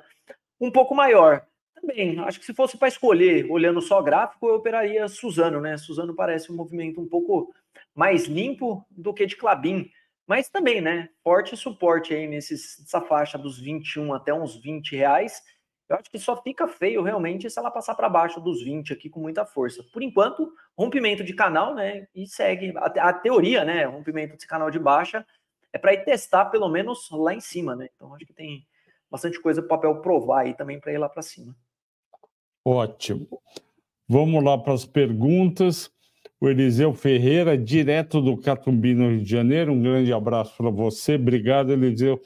[0.59, 1.45] um pouco maior.
[1.73, 5.77] Também, acho que se fosse para escolher, olhando só gráfico, eu operaria Suzano, né?
[5.77, 7.53] Suzano parece um movimento um pouco
[7.95, 9.89] mais limpo do que de Clabin.
[10.29, 11.09] Mas também, né?
[11.23, 15.41] Forte suporte aí nesses, nessa faixa dos 21 até uns 20 reais.
[15.89, 19.09] Eu acho que só fica feio realmente se ela passar para baixo dos 20 aqui
[19.09, 19.83] com muita força.
[19.91, 22.07] Por enquanto, rompimento de canal, né?
[22.13, 22.71] E segue.
[22.77, 23.85] A, a teoria, né?
[23.85, 25.25] Rompimento desse canal de baixa
[25.73, 27.89] é para ir testar pelo menos lá em cima, né?
[27.95, 28.67] Então acho que tem
[29.09, 31.55] bastante coisa para o papel provar aí também para ir lá para cima.
[32.63, 33.27] Ótimo.
[34.07, 35.91] Vamos lá para as perguntas.
[36.41, 39.73] O Eliseu Ferreira, direto do Catumbi, no Rio de Janeiro.
[39.73, 41.15] Um grande abraço para você.
[41.15, 42.21] Obrigado, Eliseu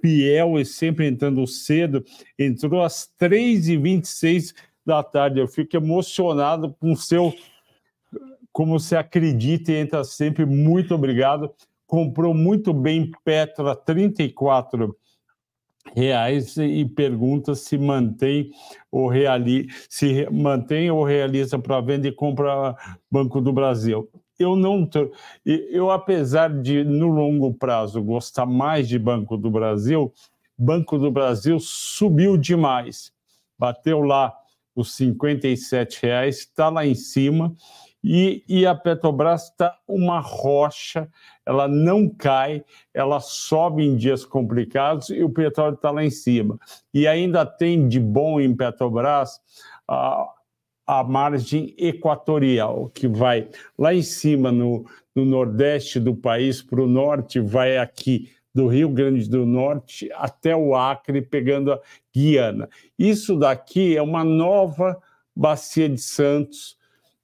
[0.00, 2.04] fiel e sempre entrando cedo,
[2.38, 5.40] entrou às 3h26 da tarde.
[5.40, 7.34] Eu fico emocionado com o seu.
[8.52, 10.46] Como você acredita e entra sempre.
[10.46, 11.52] Muito obrigado.
[11.86, 14.96] Comprou muito bem Petro a 34
[15.94, 18.50] reais e pergunta se mantém
[18.90, 22.76] ou realiza, se mantém ou realiza para venda e compra
[23.10, 24.08] Banco do Brasil.
[24.38, 24.88] Eu não
[25.44, 30.12] eu apesar de no longo prazo gostar mais de Banco do Brasil,
[30.58, 33.12] Banco do Brasil subiu demais,
[33.58, 34.34] bateu lá
[34.74, 37.56] os 57 reais, está lá em cima
[38.02, 41.08] e, e a Petrobras está uma rocha,
[41.44, 46.58] ela não cai, ela sobe em dias complicados e o petróleo está lá em cima.
[46.94, 49.40] E ainda tem de bom em Petrobras
[49.88, 50.28] a,
[50.86, 56.86] a margem equatorial, que vai lá em cima, no, no nordeste do país, para o
[56.86, 61.80] norte, vai aqui do Rio Grande do Norte até o Acre, pegando a
[62.14, 62.68] Guiana.
[62.98, 64.98] Isso daqui é uma nova
[65.34, 66.75] bacia de Santos,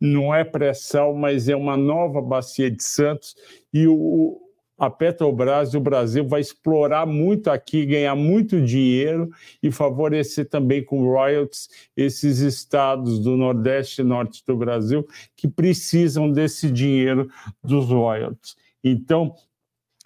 [0.02, 3.36] não é pré-sal, mas é uma nova bacia de Santos,
[3.72, 4.36] e o,
[4.76, 9.30] a Petrobras e o Brasil vai explorar muito aqui, ganhar muito dinheiro
[9.62, 16.28] e favorecer também com royalties esses estados do Nordeste e Norte do Brasil que precisam
[16.28, 17.30] desse dinheiro
[17.62, 18.56] dos royalties.
[18.82, 19.32] Então,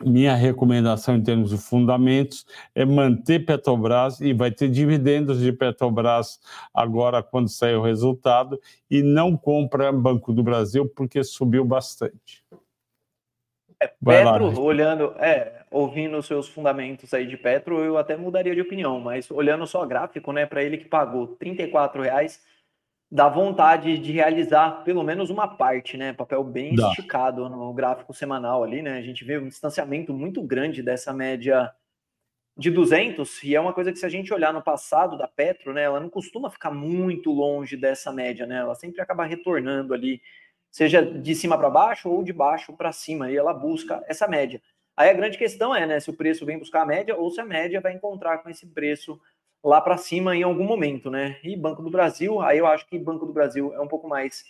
[0.04, 6.38] minha recomendação em termos de fundamentos é manter Petrobras e vai ter dividendos de Petrobras
[6.74, 12.44] agora quando sair o resultado e não compra Banco do Brasil porque subiu bastante.
[13.80, 18.54] É, Petro, lá, olhando, é, ouvindo os seus fundamentos aí de Petro, eu até mudaria
[18.54, 22.40] de opinião, mas olhando só gráfico, né, para ele que pagou R$ reais,
[23.10, 26.88] dá vontade de realizar pelo menos uma parte, né, papel bem dá.
[26.88, 31.72] esticado no gráfico semanal ali, né, a gente vê um distanciamento muito grande dessa média
[32.58, 35.72] de 200, e é uma coisa que se a gente olhar no passado da Petro,
[35.72, 40.20] né, ela não costuma ficar muito longe dessa média, né, ela sempre acaba retornando ali
[40.70, 44.60] seja de cima para baixo ou de baixo para cima, e ela busca essa média.
[44.96, 47.40] Aí a grande questão é, né, se o preço vem buscar a média ou se
[47.40, 49.20] a média vai encontrar com esse preço
[49.68, 51.38] lá para cima em algum momento, né?
[51.42, 54.44] E Banco do Brasil, aí eu acho que Banco do Brasil é um pouco mais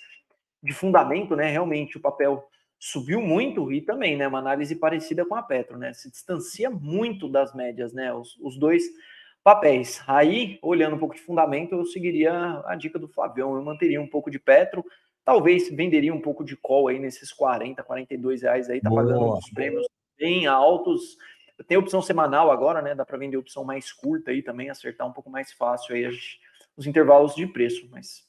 [0.63, 1.51] de fundamento, né?
[1.51, 2.47] Realmente o papel
[2.79, 5.93] subiu muito e também, né, uma análise parecida com a Petro, né?
[5.93, 8.13] Se distancia muito das médias, né?
[8.13, 8.85] Os, os dois
[9.43, 10.03] papéis.
[10.07, 14.09] Aí, olhando um pouco de fundamento, eu seguiria a dica do Flavião, eu manteria um
[14.09, 14.85] pouco de Petro,
[15.27, 19.03] Talvez venderia um pouco de call aí nesses 40, 42 reais aí, tá Boa.
[19.03, 19.85] pagando uns prêmios
[20.17, 21.17] bem altos.
[21.67, 22.95] Tem opção semanal agora, né?
[22.95, 26.07] Dá para vender opção mais curta aí também, acertar um pouco mais fácil aí
[26.77, 28.27] os intervalos de preço, mas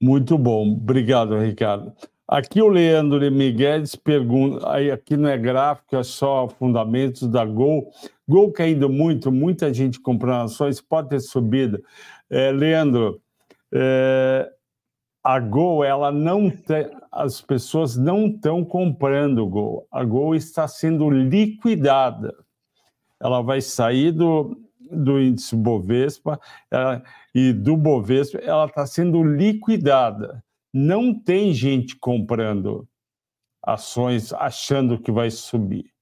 [0.00, 1.92] muito bom, obrigado, Ricardo.
[2.28, 7.90] Aqui o Leandro Miguel pergunta, aí aqui não é gráfico, é só fundamentos da Gol.
[8.28, 11.82] Gol caindo muito, muita gente comprando ações, pode ter subido.
[12.28, 13.22] É, Leandro,
[13.72, 14.52] é,
[15.26, 19.84] a Gol, ela não tem, as pessoas não estão comprando Gol.
[19.90, 22.32] A Gol está sendo liquidada.
[23.20, 24.56] Ela vai sair do,
[24.88, 26.38] do índice Bovespa
[26.70, 27.02] ela,
[27.34, 30.44] e do Bovespa, ela está sendo liquidada.
[30.72, 32.86] Não tem gente comprando
[33.60, 35.92] ações achando que vai subir.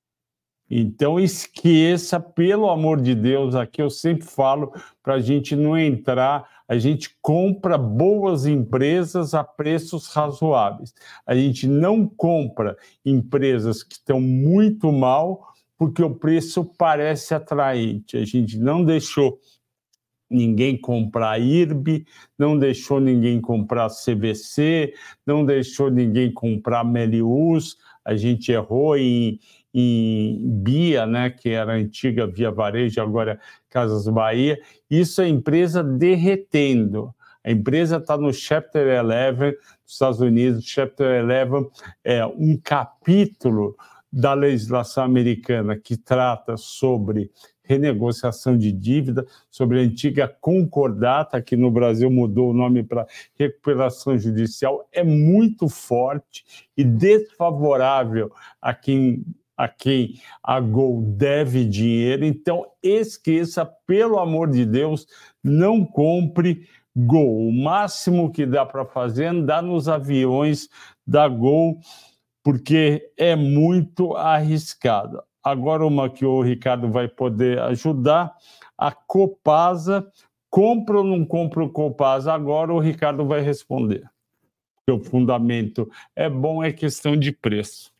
[0.76, 4.72] Então esqueça, pelo amor de Deus, aqui eu sempre falo
[5.02, 10.94] para a gente não entrar a gente compra boas empresas a preços razoáveis.
[11.26, 18.16] A gente não compra empresas que estão muito mal porque o preço parece atraente.
[18.16, 19.38] A gente não deixou
[20.30, 22.06] ninguém comprar IRB,
[22.38, 24.94] não deixou ninguém comprar CVC,
[25.26, 27.76] não deixou ninguém comprar Melius.
[28.02, 29.38] A gente errou em,
[29.74, 34.58] em Bia, né, que era antiga Via Varejo, agora Casas Bahia.
[34.88, 37.12] Isso é empresa derretendo.
[37.42, 39.50] A empresa está no Chapter 11
[39.82, 40.64] dos Estados Unidos.
[40.64, 41.68] Chapter 11
[42.04, 43.76] é um capítulo
[44.10, 47.32] da legislação americana que trata sobre
[47.64, 53.06] renegociação de dívida, sobre a antiga concordata, que no Brasil mudou o nome para
[53.36, 56.44] recuperação judicial, é muito forte
[56.76, 59.24] e desfavorável a quem
[59.56, 62.24] a quem a Gol deve dinheiro.
[62.24, 65.06] Então, esqueça, pelo amor de Deus,
[65.42, 67.48] não compre Gol.
[67.48, 70.68] O máximo que dá para fazer é andar nos aviões
[71.06, 71.78] da Gol
[72.44, 75.22] porque é muito arriscado.
[75.42, 78.34] Agora, uma que o Ricardo vai poder ajudar,
[78.76, 80.06] a Copasa.
[80.50, 82.32] Compra ou não compra o Copasa?
[82.32, 84.04] Agora o Ricardo vai responder.
[84.88, 87.90] O fundamento é bom, é questão de preço.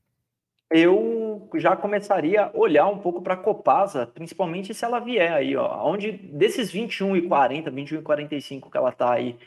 [0.70, 1.13] Eu
[1.56, 5.86] já começaria a olhar um pouco para a Copasa, principalmente se ela vier aí, ó,
[5.86, 9.38] onde desses 21,40, 21,45 que ela está aí,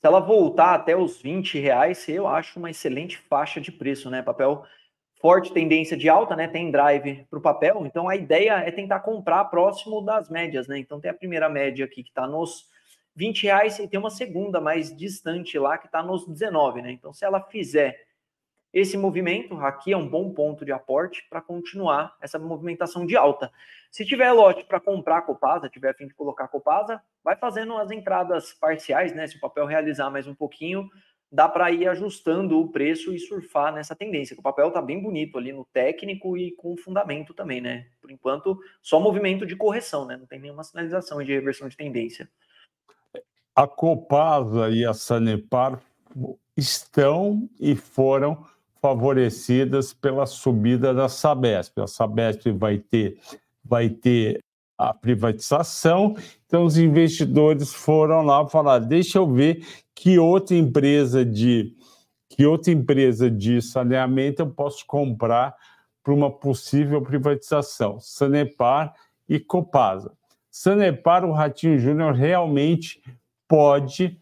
[0.00, 4.22] se ela voltar até os 20 reais, eu acho uma excelente faixa de preço, né?
[4.22, 4.64] Papel
[5.20, 6.48] forte tendência de alta, né?
[6.48, 10.78] Tem drive para o papel, então a ideia é tentar comprar próximo das médias, né?
[10.78, 12.66] Então tem a primeira média aqui que está nos
[13.14, 16.92] 20 reais e tem uma segunda mais distante lá que está nos 19, né?
[16.92, 18.09] Então se ela fizer
[18.72, 23.50] esse movimento aqui é um bom ponto de aporte para continuar essa movimentação de alta.
[23.90, 27.90] Se tiver lote para comprar Copasa, tiver a fim de colocar Copasa, vai fazendo as
[27.90, 29.26] entradas parciais, né?
[29.26, 30.88] Se o papel realizar mais um pouquinho,
[31.32, 34.36] dá para ir ajustando o preço e surfar nessa tendência.
[34.38, 37.86] O papel está bem bonito ali no técnico e com fundamento também, né?
[38.00, 40.16] Por enquanto, só movimento de correção, né?
[40.16, 42.28] Não tem nenhuma sinalização de reversão de tendência.
[43.54, 45.80] A Copasa e a Sanepar
[46.56, 48.46] estão e foram
[48.80, 51.80] favorecidas pela subida da Sabesp.
[51.80, 53.18] A Sabesp vai ter,
[53.64, 54.40] vai ter
[54.76, 56.16] a privatização,
[56.46, 59.64] então os investidores foram lá falar: deixa eu ver
[59.94, 61.76] que outra empresa de
[62.30, 65.54] que outra empresa de saneamento eu posso comprar
[66.02, 67.98] para uma possível privatização.
[68.00, 68.94] Sanepar
[69.28, 70.12] e Copasa.
[70.50, 73.02] Sanepar, o Ratinho Júnior realmente
[73.46, 74.18] pode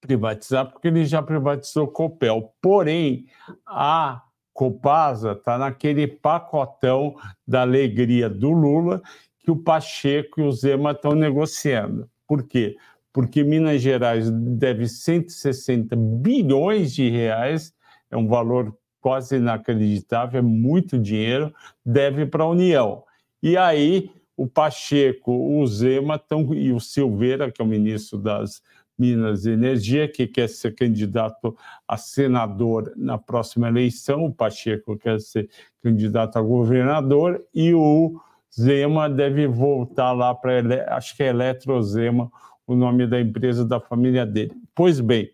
[0.00, 2.52] privatizar, porque ele já privatizou Copel.
[2.60, 3.26] Porém,
[3.66, 4.22] a
[4.52, 7.14] Copasa está naquele pacotão
[7.46, 9.02] da alegria do Lula
[9.38, 12.08] que o Pacheco e o Zema estão negociando.
[12.26, 12.76] Por quê?
[13.12, 17.74] Porque Minas Gerais deve 160 bilhões de reais,
[18.10, 21.52] é um valor quase inacreditável, é muito dinheiro,
[21.84, 23.02] deve para a União.
[23.42, 28.62] E aí o Pacheco, o Zema tão, e o Silveira, que é o ministro das
[29.00, 31.56] Minas e Energia, que quer ser candidato
[31.88, 35.48] a senador na próxima eleição, o Pacheco quer ser
[35.82, 38.20] candidato a governador, e o
[38.52, 42.30] Zema deve voltar lá para, acho que é Eletrozema,
[42.66, 44.52] o nome da empresa da família dele.
[44.74, 45.30] Pois bem,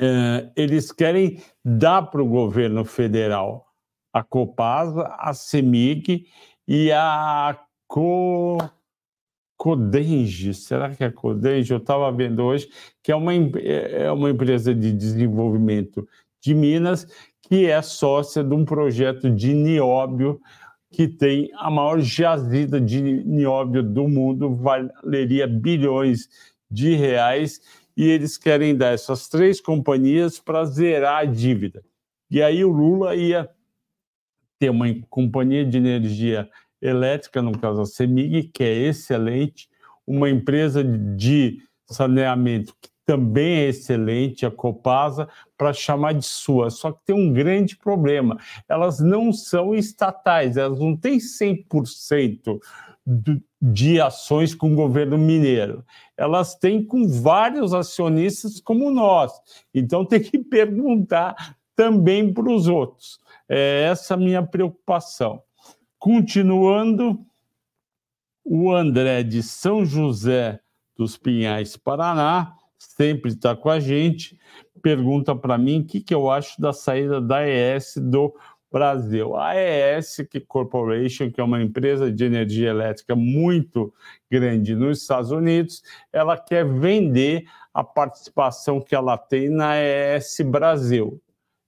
[0.00, 3.66] eh, eles querem dar para o governo federal
[4.12, 6.26] a Copasa, a CEMIG
[6.66, 8.58] e a Co
[9.58, 11.72] Codenge, será que é Codenge?
[11.72, 12.70] Eu estava vendo hoje
[13.02, 16.08] que é uma, é uma empresa de desenvolvimento
[16.40, 17.06] de Minas
[17.42, 20.40] que é sócia de um projeto de nióbio
[20.90, 26.28] que tem a maior jazida de nióbio do mundo, valeria bilhões
[26.70, 27.60] de reais,
[27.96, 31.82] e eles querem dar essas três companhias para zerar a dívida.
[32.30, 33.50] E aí o Lula ia
[34.58, 36.48] ter uma companhia de energia
[36.80, 39.68] elétrica, no caso a CEMIG, que é excelente,
[40.06, 45.26] uma empresa de saneamento que também é excelente, a Copasa,
[45.56, 46.68] para chamar de sua.
[46.68, 48.36] Só que tem um grande problema:
[48.68, 52.58] elas não são estatais, elas não têm 100%
[53.60, 55.82] de ações com o governo mineiro.
[56.16, 59.32] Elas têm com vários acionistas como nós.
[59.74, 63.18] Então tem que perguntar também para os outros.
[63.48, 65.42] É essa a minha preocupação.
[65.98, 67.18] Continuando,
[68.44, 70.60] o André de São José
[70.96, 74.38] dos Pinhais, Paraná, sempre está com a gente,
[74.80, 78.32] pergunta para mim o que, que eu acho da saída da AES do
[78.70, 79.34] Brasil.
[79.34, 83.92] A AES Corporation, que é uma empresa de energia elétrica muito
[84.30, 85.82] grande nos Estados Unidos,
[86.12, 87.44] ela quer vender
[87.74, 91.20] a participação que ela tem na AES Brasil.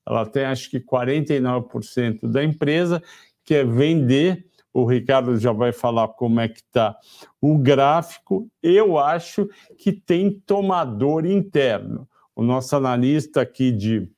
[0.07, 3.03] Ela tem acho que 49% da empresa
[3.45, 4.47] que é vender.
[4.73, 6.97] O Ricardo já vai falar como é que está
[7.41, 8.49] o gráfico.
[8.63, 12.09] Eu acho que tem tomador interno.
[12.37, 14.09] O nosso analista aqui de,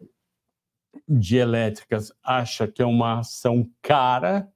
[1.09, 4.49] de elétricas acha que é uma ação cara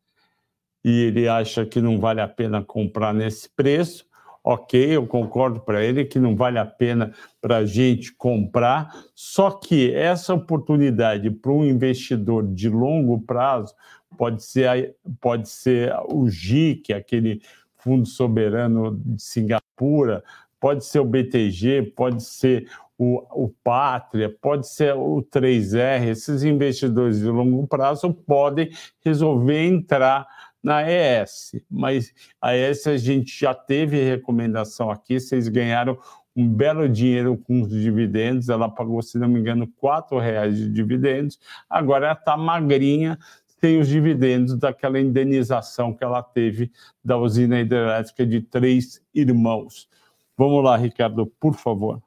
[0.84, 4.06] e ele acha que não vale a pena comprar nesse preço.
[4.44, 9.50] ok, eu concordo para ele que não vale a pena para a gente comprar, só
[9.50, 13.74] que essa oportunidade para um investidor de longo prazo
[14.16, 17.40] pode ser, pode ser o GIC, aquele
[17.76, 20.22] fundo soberano de Singapura,
[20.58, 27.20] pode ser o BTG, pode ser o, o Pátria, pode ser o 3R, esses investidores
[27.20, 28.70] de longo prazo podem
[29.04, 30.26] resolver entrar
[30.62, 35.96] na ES, mas a ES a gente já teve recomendação aqui, vocês ganharam
[36.34, 40.68] um belo dinheiro com os dividendos, ela pagou, se não me engano, R$ reais de
[40.70, 41.38] dividendos,
[41.70, 43.18] agora ela está magrinha,
[43.60, 46.70] tem os dividendos daquela indenização que ela teve
[47.02, 49.88] da usina hidrelétrica de Três Irmãos.
[50.36, 52.02] Vamos lá, Ricardo, por favor.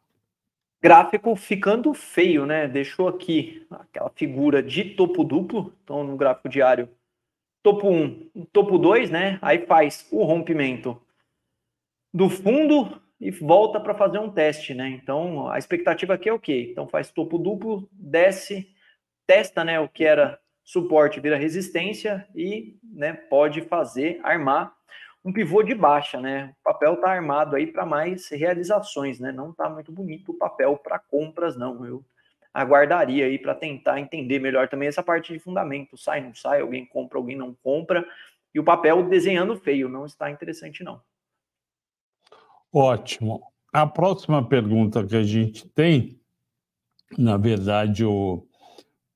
[0.82, 2.68] Gráfico ficando feio, né?
[2.68, 6.88] Deixou aqui aquela figura de topo duplo, então no gráfico diário,
[7.62, 9.40] topo 1, topo 2, né?
[9.42, 11.02] Aí faz o rompimento
[12.14, 14.90] do fundo e volta para fazer um teste, né?
[14.90, 16.70] Então a expectativa aqui é o quê?
[16.72, 18.74] Então faz topo duplo, desce,
[19.28, 20.40] testa, né, o que era
[20.70, 24.72] suporte vira resistência e, né, pode fazer armar
[25.26, 26.54] um pivô de baixa, né?
[26.62, 29.32] O papel está armado aí para mais realizações, né?
[29.32, 31.84] Não está muito bonito o papel para compras, não.
[31.84, 32.06] Eu
[32.54, 35.98] aguardaria aí para tentar entender melhor também essa parte de fundamento.
[35.98, 38.08] Sai, não sai, alguém compra, alguém não compra.
[38.54, 41.02] E o papel desenhando feio, não está interessante, não.
[42.72, 43.42] Ótimo.
[43.74, 46.22] A próxima pergunta que a gente tem,
[47.18, 48.48] na verdade, o,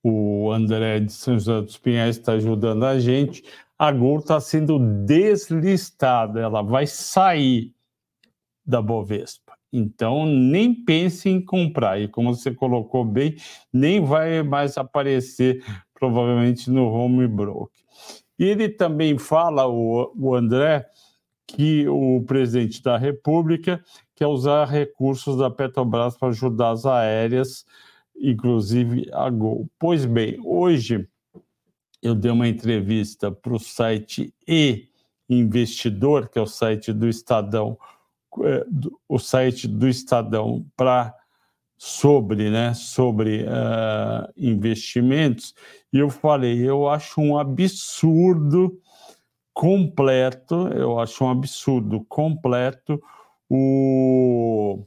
[0.03, 3.43] o André de São José dos Pinhais está ajudando a gente
[3.77, 7.73] a Gol está sendo deslistada, ela vai sair
[8.65, 9.57] da Bovespa.
[9.73, 11.99] Então, nem pense em comprar.
[11.99, 13.35] E como você colocou bem,
[13.73, 15.61] nem vai mais aparecer
[15.93, 17.83] provavelmente no home broker.
[18.39, 20.85] Ele também fala, o, o André,
[21.45, 23.83] que o presidente da República
[24.15, 27.65] quer usar recursos da Petrobras para ajudar as aéreas,
[28.15, 29.69] inclusive a Gol.
[29.79, 31.07] Pois bem, hoje
[32.01, 34.87] eu dei uma entrevista para o site E
[35.29, 37.77] Investidor, que é o site do Estadão,
[38.43, 38.65] é,
[39.07, 41.15] o site do Estadão para
[41.77, 45.53] sobre, né, sobre uh, investimentos,
[45.91, 48.79] e eu falei, eu acho um absurdo
[49.53, 53.01] completo, eu acho um absurdo completo
[53.49, 54.81] o,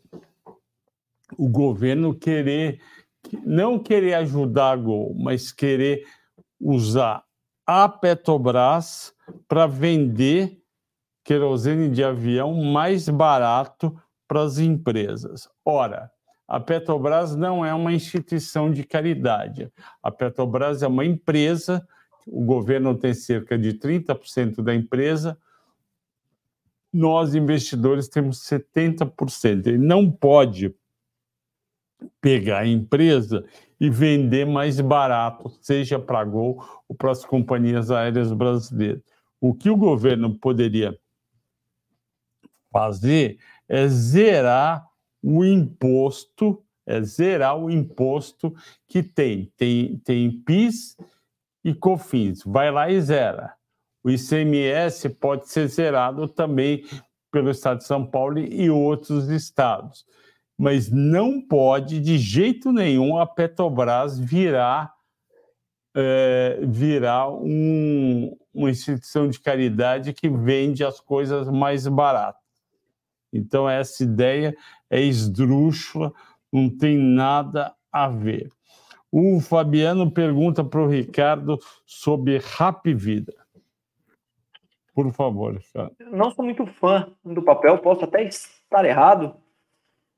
[1.37, 2.81] o governo querer,
[3.45, 6.05] não querer ajudar a Gol, mas querer
[6.61, 7.25] usar
[7.67, 9.13] a Petrobras
[9.49, 10.61] para vender
[11.25, 13.97] querosene de avião mais barato
[14.29, 15.49] para as empresas.
[15.65, 16.11] Ora,
[16.47, 19.71] a Petrobras não é uma instituição de caridade.
[20.03, 21.87] A Petrobras é uma empresa,
[22.27, 25.37] o governo tem cerca de 30% da empresa,
[26.93, 29.67] nós, investidores, temos 70%.
[29.67, 30.75] Ele não pode
[32.21, 33.45] pegar a empresa
[33.79, 39.03] e vender mais barato, seja para a Gol ou para as companhias aéreas brasileiras.
[39.41, 40.99] O que o governo poderia
[42.73, 43.39] fazer
[43.69, 44.87] é zerar
[45.23, 48.55] o imposto, é zerar o imposto
[48.89, 49.53] que tem.
[49.57, 50.97] Tem, tem PIS
[51.65, 52.43] e COFINS.
[52.45, 53.55] Vai lá e zera.
[54.03, 56.85] O ICMS pode ser zerado também
[57.31, 60.07] pelo Estado de São Paulo e outros estados
[60.59, 64.97] mas não pode de jeito nenhum a Petrobras virar
[65.99, 72.43] é, virar um, uma instituição de caridade que vende as coisas mais baratas.
[73.33, 74.55] Então essa ideia
[74.91, 76.13] é esdrúxula,
[76.53, 78.51] não tem nada a ver.
[79.11, 83.35] O Fabiano pergunta para o Ricardo sobre Rap Vida.
[84.95, 85.95] Por favor, Ricardo.
[86.11, 89.35] Não sou muito fã do papel, posso até estar errado,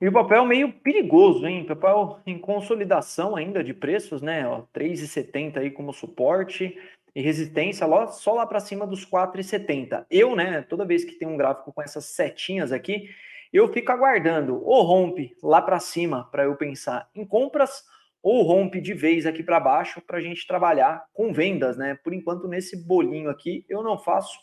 [0.01, 1.65] e o papel meio perigoso, hein?
[1.65, 4.45] Papel em consolidação ainda de preços, né?
[4.73, 6.77] 3,70 aí como suporte
[7.15, 10.07] e resistência lá, só lá para cima dos 4,70.
[10.09, 13.09] Eu, né, toda vez que tem um gráfico com essas setinhas aqui,
[13.53, 17.83] eu fico aguardando ou rompe lá para cima para eu pensar em compras
[18.23, 21.99] ou rompe de vez aqui para baixo para a gente trabalhar com vendas, né?
[22.05, 24.39] Por enquanto, nesse bolinho aqui, eu não faço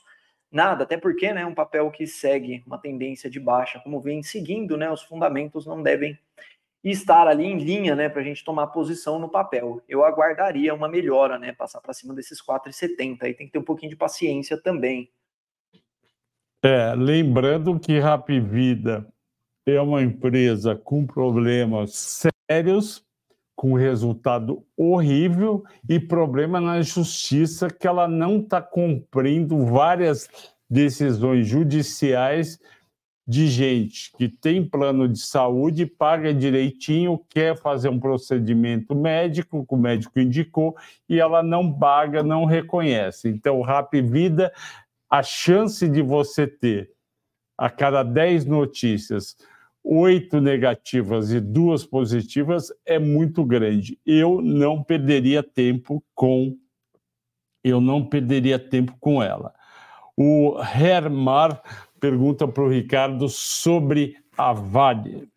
[0.51, 4.77] nada, até porque né, um papel que segue uma tendência de baixa, como vem seguindo,
[4.77, 6.17] né, os fundamentos não devem
[6.83, 9.81] estar ali em linha né, para a gente tomar posição no papel.
[9.89, 13.23] Eu aguardaria uma melhora, né, passar para cima desses 4,70.
[13.23, 15.09] Aí tem que ter um pouquinho de paciência também.
[16.63, 19.07] É, lembrando que Rapvida
[19.67, 23.04] é uma empresa com problemas sérios,
[23.55, 30.29] com resultado horrível e problema na justiça que ela não está cumprindo várias
[30.69, 32.59] decisões judiciais
[33.27, 39.73] de gente que tem plano de saúde, paga direitinho, quer fazer um procedimento médico, que
[39.73, 40.75] o médico indicou,
[41.09, 43.27] e ela não paga, não reconhece.
[43.27, 44.53] Então, Rap Vida,
[45.09, 46.91] a chance de você ter
[47.57, 49.35] a cada 10 notícias,
[49.85, 53.99] oito negativas e duas positivas é muito grande.
[54.03, 56.57] Eu não perderia tempo com
[57.63, 59.51] eu não perderia tempo com ela.
[60.15, 61.61] O Hermar
[61.99, 65.27] pergunta para o Ricardo sobre a Vale.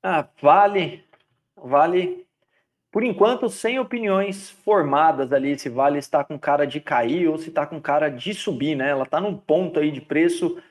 [0.00, 1.02] Ah, Vale,
[1.56, 2.24] Vale,
[2.94, 7.48] por enquanto, sem opiniões formadas ali, se Vale está com cara de cair ou se
[7.48, 8.90] está com cara de subir, né?
[8.90, 10.62] Ela está num ponto aí de preço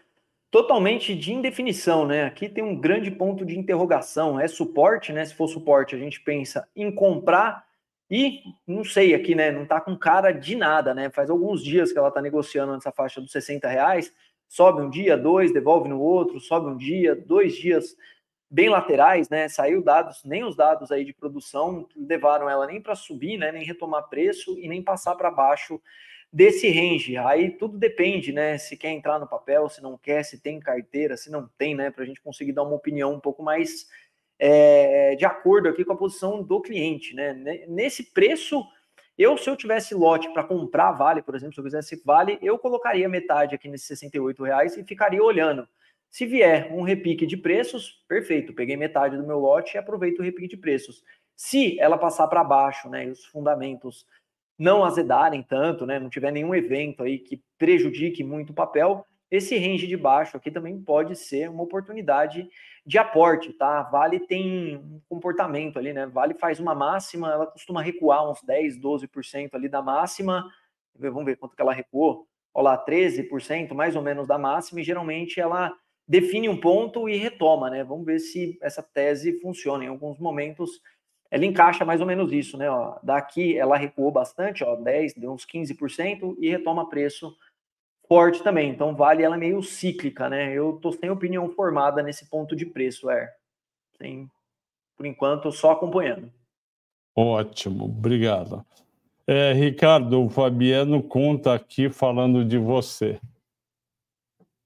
[0.53, 2.25] totalmente de indefinição, né?
[2.25, 4.39] Aqui tem um grande ponto de interrogação.
[4.39, 5.25] É suporte, né?
[5.25, 7.65] Se for suporte, a gente pensa em comprar
[8.07, 9.51] e não sei aqui, né?
[9.51, 11.09] Não está com cara de nada, né?
[11.09, 14.13] Faz alguns dias que ela está negociando nessa faixa dos 60 reais
[14.47, 17.95] sobe um dia, dois, devolve no outro, sobe um dia, dois dias
[18.47, 19.49] bem laterais, né?
[19.49, 23.51] Saiu dados, nem os dados aí de produção levaram ela nem para subir, né?
[23.51, 25.81] Nem retomar preço e nem passar para baixo
[26.33, 27.15] desse range.
[27.15, 28.57] Aí tudo depende, né?
[28.57, 31.91] Se quer entrar no papel, se não quer, se tem carteira, se não tem, né?
[31.91, 33.87] Para a gente conseguir dar uma opinião um pouco mais
[34.39, 37.33] é, de acordo aqui com a posição do cliente, né?
[37.67, 38.65] Nesse preço
[39.15, 42.57] eu, se eu tivesse lote para comprar Vale, por exemplo, se eu quisesse Vale, eu
[42.57, 45.67] colocaria metade aqui nesses 68 reais e ficaria olhando.
[46.09, 50.23] Se vier um repique de preços, perfeito, peguei metade do meu lote e aproveito o
[50.23, 51.03] repique de preços.
[51.35, 54.05] Se ela passar para baixo, né, e os fundamentos
[54.57, 59.57] não azedarem tanto, né, não tiver nenhum evento aí que prejudique muito o papel, esse
[59.57, 62.47] range de baixo aqui também pode ser uma oportunidade
[62.85, 63.81] de aporte, tá?
[63.81, 66.05] Vale tem um comportamento ali, né?
[66.05, 70.47] Vale faz uma máxima, ela costuma recuar uns 10, 12% ali da máxima.
[70.95, 72.27] Vamos ver quanto que ela recuou.
[72.53, 75.73] Olha lá, 13% mais ou menos da máxima, e geralmente ela
[76.07, 77.83] define um ponto e retoma, né?
[77.83, 79.83] Vamos ver se essa tese funciona.
[79.83, 80.79] Em alguns momentos
[81.33, 82.69] ela encaixa mais ou menos isso, né?
[82.69, 87.35] Ó, daqui ela recuou bastante, ó, 10, deu uns 15% e retoma preço
[88.07, 88.69] forte também.
[88.69, 90.53] Então, Vale ela meio cíclica, né?
[90.53, 93.33] Eu tô sem opinião formada nesse ponto de preço, é.
[93.97, 94.29] Sem,
[94.95, 96.31] por enquanto, só acompanhando.
[97.15, 98.63] Ótimo, obrigado.
[99.25, 103.19] É, Ricardo, o Fabiano conta aqui falando de você.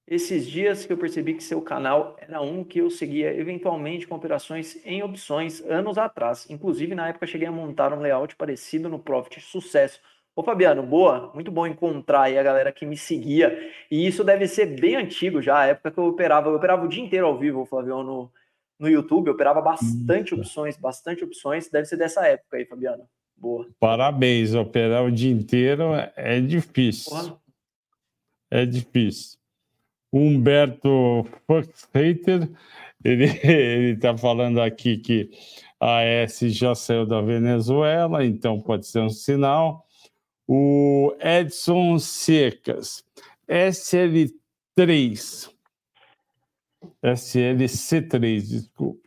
[0.07, 4.15] Esses dias que eu percebi que seu canal era um que eu seguia eventualmente com
[4.15, 6.49] operações em opções anos atrás.
[6.49, 9.41] Inclusive, na época, cheguei a montar um layout parecido no Profit.
[9.41, 9.99] Sucesso!
[10.33, 13.73] Ô Fabiano, boa, muito bom encontrar aí a galera que me seguia.
[13.89, 16.87] E isso deve ser bem antigo já, a época que eu operava, eu operava o
[16.87, 18.31] dia inteiro ao vivo, Fabiano, no,
[18.79, 23.03] no YouTube, eu operava bastante opções, bastante opções, deve ser dessa época aí, Fabiano.
[23.35, 23.67] Boa.
[23.79, 27.11] Parabéns, operar o dia inteiro é difícil.
[27.11, 27.37] Porra.
[28.51, 29.36] É difícil.
[30.11, 32.49] Humberto Fuxhater,
[33.03, 33.25] ele
[33.95, 35.29] está falando aqui que
[35.79, 39.85] a S já saiu da Venezuela, então pode ser um sinal.
[40.47, 43.03] O Edson Secas,
[43.49, 44.31] SL3,
[47.03, 49.06] SLC3, desculpe.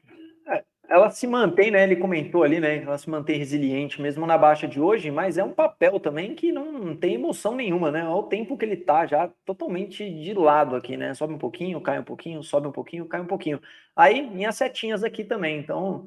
[0.91, 1.85] Ela se mantém, né?
[1.85, 2.83] Ele comentou ali, né?
[2.83, 6.51] Ela se mantém resiliente mesmo na baixa de hoje, mas é um papel também que
[6.51, 8.03] não tem emoção nenhuma, né?
[8.05, 11.15] Olha o tempo que ele tá já totalmente de lado aqui, né?
[11.15, 13.61] Sobe um pouquinho, cai um pouquinho, sobe um pouquinho, cai um pouquinho.
[13.95, 15.61] Aí, minhas setinhas aqui também.
[15.61, 16.07] Então,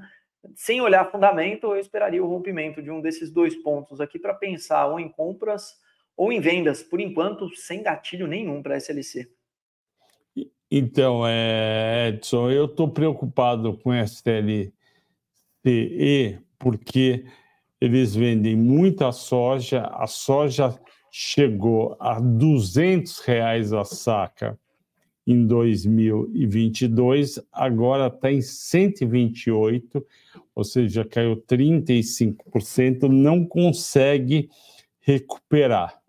[0.56, 4.88] sem olhar fundamento, eu esperaria o rompimento de um desses dois pontos aqui para pensar
[4.88, 5.76] ou em compras
[6.18, 9.30] ou em vendas, por enquanto, sem gatilho nenhum para SLC.
[10.76, 14.74] Então, é, Edson, eu estou preocupado com SLCE
[16.58, 17.26] porque
[17.80, 20.76] eles vendem muita soja, a soja
[21.12, 24.58] chegou a 200 reais a saca
[25.28, 30.04] em 2022, agora está em 128
[30.56, 34.50] ou seja, caiu 35%, não consegue
[35.02, 36.02] recuperar.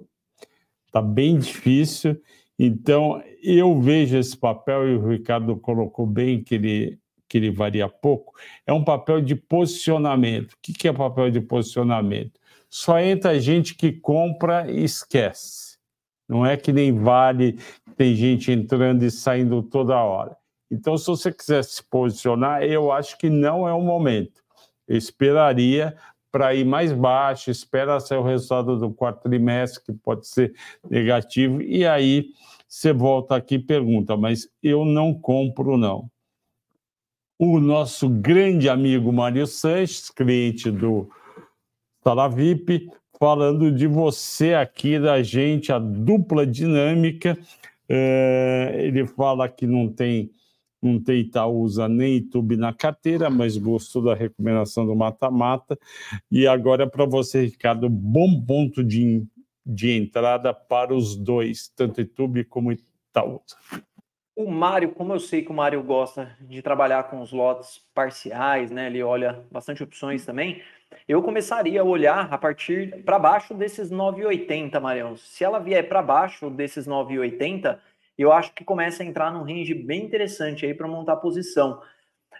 [0.87, 2.19] Está bem difícil.
[2.59, 6.99] Então, eu vejo esse papel, e o Ricardo colocou bem que ele,
[7.29, 8.33] que ele varia pouco,
[8.67, 10.53] é um papel de posicionamento.
[10.53, 12.41] O que é papel de posicionamento?
[12.71, 15.77] Só entra gente que compra e esquece.
[16.29, 17.59] Não é que nem vale,
[17.97, 20.37] tem gente entrando e saindo toda hora.
[20.71, 24.43] Então, se você quiser se posicionar, eu acho que não é o momento.
[24.89, 25.97] Eu esperaria
[26.35, 30.53] para ir mais baixo, espera ser o resultado do quarto trimestre, que pode ser
[30.91, 32.27] negativo, e aí
[32.67, 36.11] você volta aqui e pergunta, mas eu não compro, não.
[37.39, 41.09] O nosso grande amigo Mário Sanches, cliente do
[42.03, 47.39] Sala VIP, falando de você aqui, da gente, a dupla dinâmica,
[47.87, 50.31] É, ele fala que não tem
[50.87, 55.79] não tem Itaúsa nem YouTube na carteira, mas gostou da recomendação do mata-mata.
[56.31, 59.25] E agora, para você, Ricardo, bom ponto de,
[59.65, 63.57] de entrada para os dois, tanto YouTube como Itaúsa.
[64.37, 68.69] O Mário, como eu sei que o Mário gosta de trabalhar com os lotes parciais,
[68.71, 68.87] né?
[68.87, 70.61] Ele olha bastante opções também.
[71.07, 75.17] Eu começaria a olhar a partir para baixo desses 9,80, Marião.
[75.17, 77.79] Se ela vier para baixo desses 9,80,
[78.19, 81.81] eu acho que começa a entrar num range bem interessante aí para montar posição.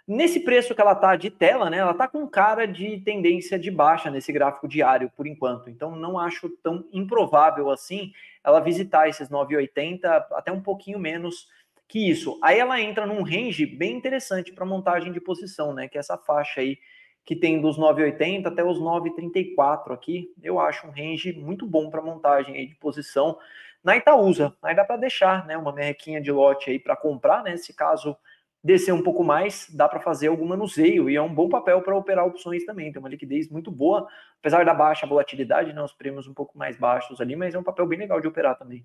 [0.07, 1.79] Nesse preço que ela tá de tela, né?
[1.79, 5.71] Ela tá com cara de tendência de baixa nesse gráfico diário por enquanto.
[5.71, 8.13] Então não acho tão improvável assim
[8.45, 11.49] ela visitar esses 9,80 até um pouquinho menos
[11.89, 12.39] que isso.
[12.43, 15.89] Aí ela entra num range bem interessante para montagem de posição, né?
[15.89, 16.79] Que é essa faixa aí
[17.25, 20.31] que tem dos 9,80 até os 9,34 aqui.
[20.43, 23.39] Eu acho um range muito bom para montagem aí de posição
[23.85, 24.57] na Itaúsa.
[24.63, 27.57] Aí dá para deixar, né, uma merrequinha de lote aí para comprar, né?
[27.59, 28.17] Se caso
[28.63, 31.95] descer um pouco mais, dá para fazer algum manuseio e é um bom papel para
[31.95, 32.91] operar opções também.
[32.91, 34.09] Tem uma liquidez muito boa,
[34.41, 37.63] apesar da baixa volatilidade, né, os prêmios um pouco mais baixos ali, mas é um
[37.63, 38.83] papel bem legal de operar também.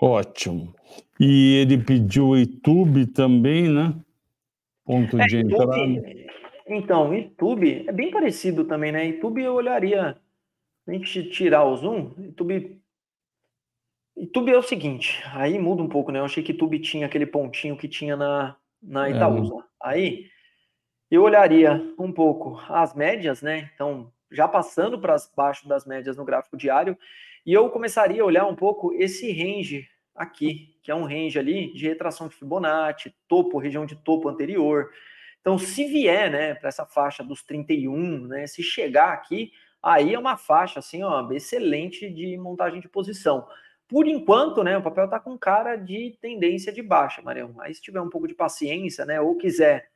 [0.00, 0.74] Ótimo.
[1.20, 3.94] E ele pediu o YouTube também, né?
[4.86, 5.74] Ponto é, de entrada.
[6.66, 9.06] Então, YouTube é bem parecido também, né?
[9.08, 10.16] YouTube eu olharia,
[10.90, 12.80] a gente tirar o zoom, YouTube
[14.16, 16.18] YouTube é o seguinte, aí muda um pouco, né?
[16.18, 19.12] Eu achei que YouTube tinha aquele pontinho que tinha na, na é.
[19.12, 19.54] Itaúsa.
[19.54, 19.62] É.
[19.80, 20.26] Aí
[21.08, 23.70] eu olharia um pouco as médias, né?
[23.74, 26.98] Então, já passando para baixo das médias no gráfico diário,
[27.46, 31.72] e eu começaria a olhar um pouco esse range aqui, que é um range ali
[31.72, 34.90] de retração de Fibonacci, topo, região de topo anterior.
[35.40, 39.52] Então, se vier, né, para essa faixa dos 31, né, se chegar aqui,
[39.82, 43.46] aí é uma faixa assim, ó, excelente de montagem de posição.
[43.88, 47.54] Por enquanto, né, o papel está com cara de tendência de baixa, Marião.
[47.60, 49.88] Aí se tiver um pouco de paciência, né, ou quiser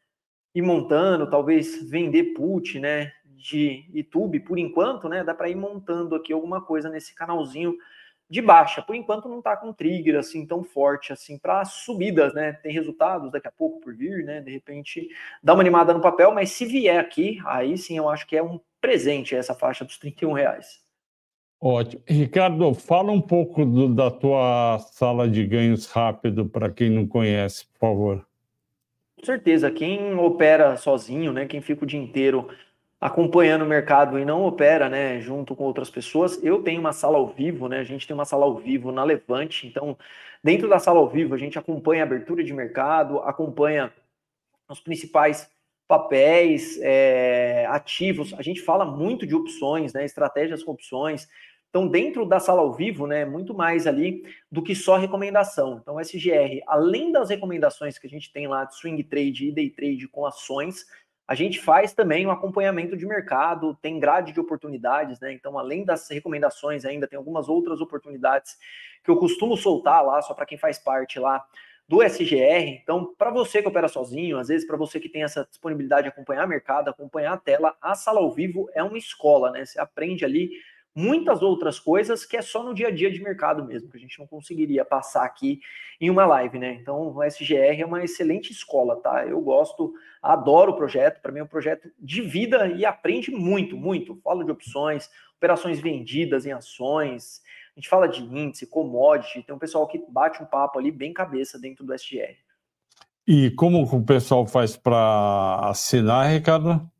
[0.54, 6.14] ir montando, talvez vender put, né, de YouTube, por enquanto, né, dá para ir montando
[6.14, 7.76] aqui alguma coisa nesse canalzinho
[8.32, 8.80] de baixa.
[8.80, 12.54] Por enquanto não está com trigger assim tão forte assim para subidas, né?
[12.54, 14.40] Tem resultados daqui a pouco por vir, né?
[14.40, 15.06] De repente
[15.42, 18.42] dá uma animada no papel, mas se vier aqui, aí sim eu acho que é
[18.42, 20.80] um presente essa faixa dos 31 reais.
[21.60, 22.02] Ótimo.
[22.08, 27.66] Ricardo, fala um pouco do, da tua sala de ganhos rápido para quem não conhece,
[27.66, 28.26] por favor.
[29.20, 32.48] Com certeza, quem opera sozinho, né, quem fica o dia inteiro
[33.02, 37.18] acompanhando o mercado e não opera, né, junto com outras pessoas, eu tenho uma sala
[37.18, 39.98] ao vivo, né, a gente tem uma sala ao vivo na Levante, então,
[40.42, 43.92] dentro da sala ao vivo, a gente acompanha a abertura de mercado, acompanha
[44.68, 45.50] os principais
[45.88, 51.28] papéis, é, ativos, a gente fala muito de opções, né, estratégias com opções,
[51.72, 55.78] então, dentro da sala ao vivo, né, muito mais ali do que só recomendação.
[55.80, 59.52] Então, o SGR, além das recomendações que a gente tem lá de swing trade e
[59.52, 60.84] day trade com ações,
[61.26, 65.32] a gente faz também um acompanhamento de mercado, tem grade de oportunidades, né?
[65.32, 68.56] Então, além das recomendações, ainda tem algumas outras oportunidades
[69.02, 71.44] que eu costumo soltar lá, só para quem faz parte lá
[71.88, 72.80] do SGR.
[72.82, 76.08] Então, para você que opera sozinho, às vezes para você que tem essa disponibilidade de
[76.08, 79.64] acompanhar mercado, acompanhar a tela, a sala ao vivo é uma escola, né?
[79.64, 80.50] Você aprende ali
[80.94, 84.00] muitas outras coisas que é só no dia a dia de mercado mesmo, que a
[84.00, 85.60] gente não conseguiria passar aqui
[86.00, 86.74] em uma live, né?
[86.74, 89.26] Então, o SGR é uma excelente escola, tá?
[89.26, 93.76] Eu gosto, adoro o projeto, para mim é um projeto de vida e aprende muito,
[93.76, 94.20] muito.
[94.22, 97.42] Falo de opções, operações vendidas em ações,
[97.74, 101.12] a gente fala de índice, commodity, tem um pessoal que bate um papo ali bem
[101.12, 102.36] cabeça dentro do SGR.
[103.26, 106.91] E como o pessoal faz para assinar, Ricardo?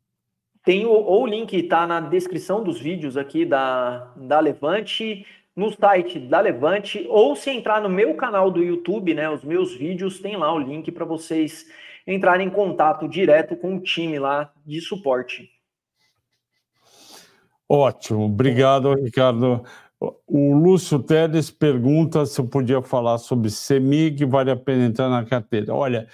[0.64, 5.70] Tem o, ou o link está na descrição dos vídeos aqui da, da Levante, no
[5.70, 10.20] site da Levante, ou se entrar no meu canal do YouTube, né, os meus vídeos,
[10.20, 11.66] tem lá o link para vocês
[12.06, 15.50] entrarem em contato direto com o time lá de suporte.
[17.68, 19.64] Ótimo, obrigado, Ricardo.
[20.26, 25.24] O Lúcio Teles pergunta se eu podia falar sobre CEMIG, vale a pena entrar na
[25.24, 25.72] carteira.
[25.72, 26.08] Olha,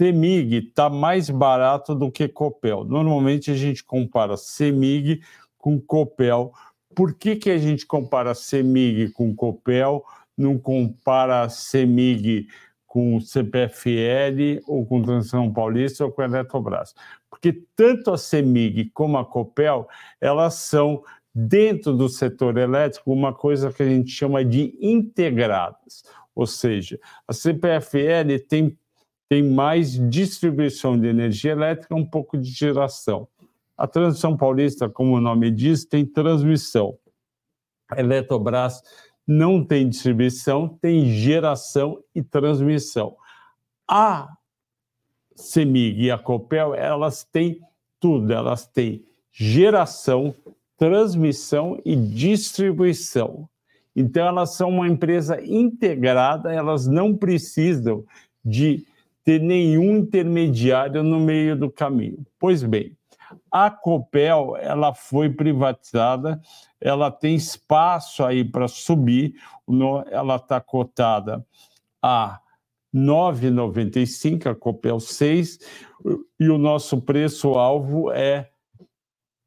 [0.00, 2.84] CEMIG está mais barato do que Copel.
[2.84, 5.20] Normalmente a gente compara CEMIG
[5.58, 6.54] com Copel.
[6.94, 10.02] Por que, que a gente compara CEMIG com Copel,
[10.34, 12.48] não compara CEMIG
[12.86, 16.94] com CPFL ou com Transição Paulista ou com Eletrobras?
[17.28, 19.86] Porque tanto a CEMIG como a Copel,
[20.18, 21.02] elas são
[21.34, 26.02] dentro do setor elétrico uma coisa que a gente chama de integradas.
[26.34, 26.98] Ou seja,
[27.28, 28.78] a CPFL tem
[29.30, 33.28] tem mais distribuição de energia elétrica, um pouco de geração.
[33.78, 36.98] A Transição Paulista, como o nome diz, tem transmissão.
[37.88, 38.82] A Eletrobras
[39.24, 43.16] não tem distribuição, tem geração e transmissão.
[43.86, 44.28] A
[45.36, 47.60] CEMIG e a Copel, elas têm
[48.00, 50.34] tudo, elas têm geração,
[50.76, 53.48] transmissão e distribuição.
[53.94, 58.04] Então, elas são uma empresa integrada, elas não precisam
[58.44, 58.89] de
[59.30, 62.26] ter nenhum intermediário no meio do caminho.
[62.36, 62.96] Pois bem,
[63.48, 66.40] a Copel ela foi privatizada,
[66.80, 69.34] ela tem espaço aí para subir,
[70.10, 71.46] ela está cotada
[72.02, 72.40] a
[72.92, 75.60] 9,95, a Copel 6,
[76.40, 78.50] e o nosso preço-alvo é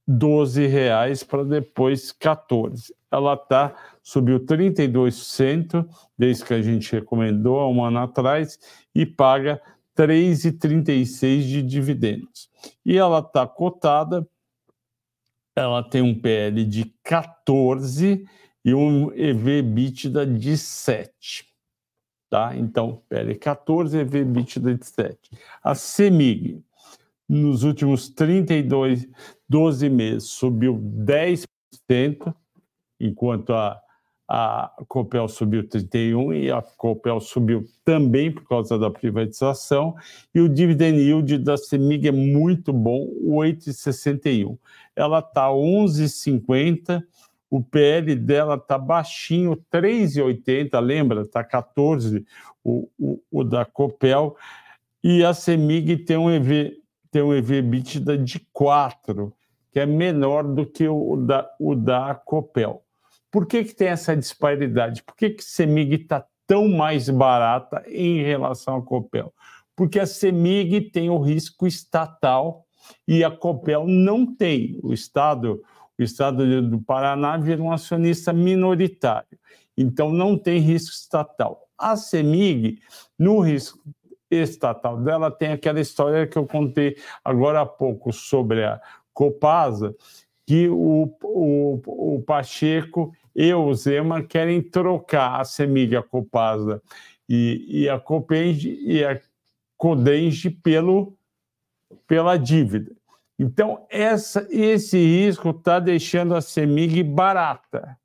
[0.08, 2.96] 12 reais para depois 14.
[3.14, 5.88] Ela tá subiu 32%
[6.18, 8.58] desde que a gente recomendou há um ano atrás
[8.94, 9.62] e paga
[9.96, 12.50] 3,36 de dividendos.
[12.84, 14.28] E ela está cotada,
[15.56, 18.26] ela tem um PL de 14
[18.66, 21.54] e um EV/EBITDA de 7.
[22.32, 22.56] Tá?
[22.56, 25.18] Então, PL 14, EV/EBITDA de 7.
[25.64, 26.64] A CEMIG,
[27.30, 29.08] nos últimos 32,
[29.48, 32.34] 12 meses, subiu 10%,
[33.06, 33.80] enquanto a
[34.28, 39.96] a Copel subiu 31 e a Copel subiu também por causa da privatização,
[40.34, 44.58] e o dividend yield da CEMIG é muito bom, 8,61.
[44.96, 47.04] Ela está 11,50,
[47.50, 51.22] o PL dela está baixinho, 3,80, lembra?
[51.22, 52.26] Está 14
[52.64, 54.36] o, o, o, da Copel,
[55.04, 56.78] e a CEMIG tem um EV,
[57.12, 59.34] tem um EV EBITDA de 4,
[59.72, 62.84] que é menor do que o da, o da Copel.
[63.34, 65.02] Por que, que tem essa disparidade?
[65.02, 69.34] Por que, que Semig está tão mais barata em relação à Copel?
[69.76, 72.64] Porque a Semig tem o risco estatal
[73.08, 74.80] e a Copel não tem.
[74.84, 75.64] O Estado,
[75.98, 79.40] o Estado do Paraná vira um acionista minoritário,
[79.76, 81.68] então não tem risco estatal.
[81.76, 82.84] A Semig,
[83.18, 83.80] no risco
[84.30, 88.80] estatal dela, tem aquela história que eu contei agora há pouco sobre a
[89.12, 89.96] Copasa,
[90.46, 96.82] que o, o, o Pacheco e o Zema querem trocar a Semig, a Copasa
[97.28, 99.20] e, e a Copenge e a
[99.78, 101.18] Codenge pelo,
[102.08, 102.92] pela dívida.
[103.38, 107.98] Então, essa, esse risco está deixando a Semig barata.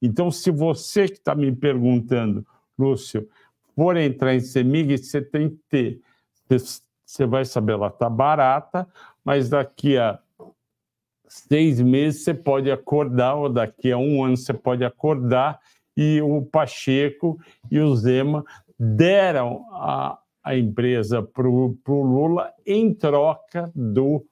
[0.00, 2.46] Então, se você que está me perguntando,
[2.78, 3.28] Lúcio,
[3.74, 6.00] for entrar em Semig, você tem que ter.
[6.48, 8.88] Você vai saber, ela está barata,
[9.24, 10.20] mas daqui a
[11.28, 15.58] seis meses você pode acordar, ou daqui a um ano você pode acordar,
[15.96, 17.38] e o Pacheco
[17.70, 18.44] e o Zema
[18.78, 24.24] deram a, a empresa para o Lula em troca do,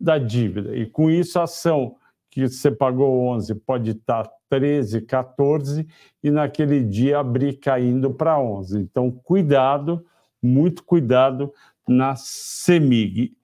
[0.00, 0.76] da dívida.
[0.76, 1.96] E com isso, a ação
[2.30, 5.86] que você pagou 11 pode estar 13, 14
[6.22, 8.78] e naquele dia abrir caindo para 11.
[8.78, 10.04] Então, cuidado,
[10.42, 11.52] muito cuidado
[11.86, 13.36] na CEMIG.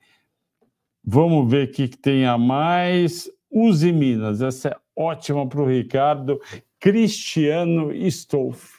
[1.06, 3.30] Vamos ver o que tem a mais.
[3.50, 6.40] Use Minas, essa é ótima para o Ricardo.
[6.80, 8.74] Cristiano Stolf.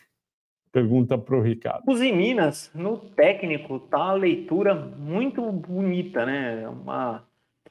[0.72, 1.84] Pergunta para o Ricardo.
[1.88, 6.68] Use Minas, no técnico, tá a leitura muito bonita, né?
[6.68, 7.24] Uma,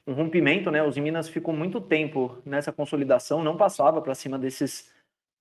[0.07, 0.81] um rompimento, né?
[0.81, 4.89] Os Minas ficou muito tempo nessa consolidação, não passava para cima desses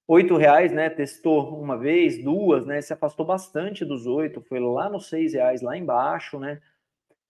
[0.08, 0.90] oito reais, né?
[0.90, 2.82] Testou uma vez, duas, né?
[2.82, 6.60] Se afastou bastante dos oito, foi lá nos seis reais, lá embaixo, né?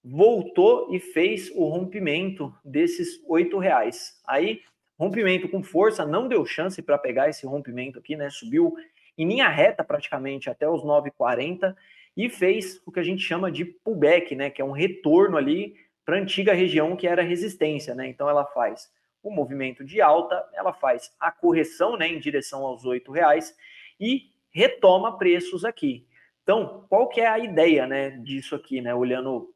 [0.05, 4.21] Voltou e fez o rompimento desses oito reais.
[4.27, 4.61] Aí,
[4.99, 8.29] rompimento com força, não deu chance para pegar esse rompimento aqui, né?
[8.29, 8.75] Subiu
[9.17, 11.75] em linha reta praticamente até os 9,40
[12.17, 14.51] e fez o que a gente chama de pullback, né?
[14.51, 15.75] Que é um retorno ali
[16.05, 18.07] para a antiga região que era resistência, né?
[18.07, 18.93] Então ela faz
[19.23, 23.57] o movimento de alta, ela faz a correção, né, em direção aos oito reais
[23.99, 26.07] e retoma preços aqui.
[26.43, 29.54] Então, qual que é a ideia, né, disso aqui, né, olhando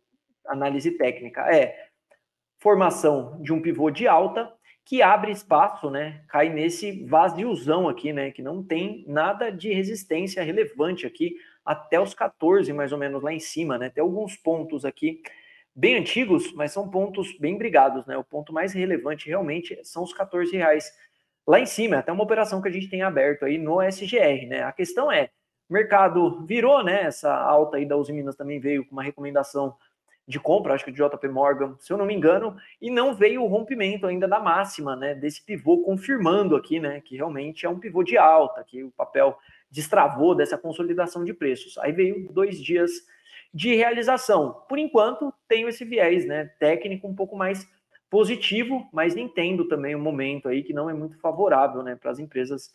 [0.49, 1.88] análise técnica, é
[2.59, 4.53] formação de um pivô de alta
[4.84, 6.22] que abre espaço, né?
[6.28, 8.30] Cai nesse vaziozão aqui, né?
[8.30, 13.30] Que não tem nada de resistência relevante aqui até os 14, mais ou menos lá
[13.30, 13.90] em cima, né?
[13.90, 15.20] Tem alguns pontos aqui
[15.74, 18.16] bem antigos, mas são pontos bem brigados, né?
[18.16, 20.90] O ponto mais relevante realmente são os 14 reais
[21.46, 24.62] lá em cima, até uma operação que a gente tem aberto aí no SGR, né?
[24.62, 25.28] A questão é,
[25.68, 27.03] mercado virou, né?
[27.03, 29.76] Essa alta aí da Uzi Minas também veio com uma recomendação
[30.29, 33.43] de compra, acho que de JP Morgan, se eu não me engano, e não veio
[33.43, 37.79] o rompimento ainda da máxima, né, desse pivô confirmando aqui, né, que realmente é um
[37.79, 39.39] pivô de alta, que o papel
[39.70, 41.79] destravou dessa consolidação de preços.
[41.79, 42.91] Aí veio dois dias
[43.55, 44.62] de realização.
[44.68, 47.66] Por enquanto, tenho esse viés, né, técnico um pouco mais
[48.11, 52.18] positivo, mas entendo também o momento aí que não é muito favorável, né, para as
[52.18, 52.70] empresas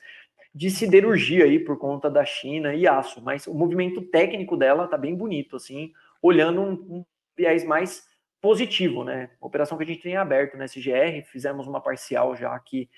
[0.56, 4.97] de siderurgia aí por conta da China e aço, mas o movimento técnico dela tá
[4.97, 7.06] bem bonito, assim, olhando um, um
[7.38, 8.03] viés mais
[8.41, 9.29] positivo, né?
[9.39, 12.89] Operação que a gente tem aberto na SGR, fizemos uma parcial já aqui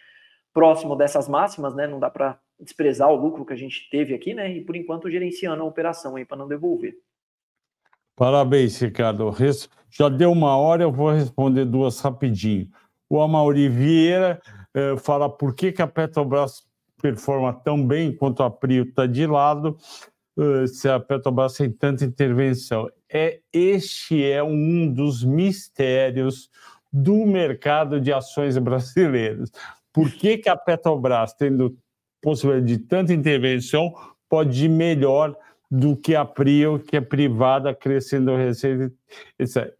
[0.53, 1.85] próximo dessas máximas, né?
[1.85, 4.51] Não dá para desprezar o lucro que a gente teve aqui, né?
[4.51, 6.95] E por enquanto gerenciando a operação aí para não devolver.
[8.15, 9.35] Parabéns, Ricardo.
[9.89, 12.69] Já deu uma hora, eu vou responder duas rapidinho.
[13.09, 14.41] O Amauri Vieira
[14.73, 16.65] eh, fala por que, que a Petrobras
[17.01, 19.77] performa tão bem enquanto a Prio está de lado,
[20.67, 22.89] se a Petrobras tem tanta intervenção.
[23.11, 26.49] É, este é um dos mistérios
[26.91, 29.51] do mercado de ações brasileiras.
[29.93, 31.77] Por que, que a Petrobras, tendo
[32.21, 33.93] possibilidade de tanta intervenção,
[34.27, 35.35] pode ir melhor
[35.69, 38.91] do que a Prio, que é privada, crescendo receita.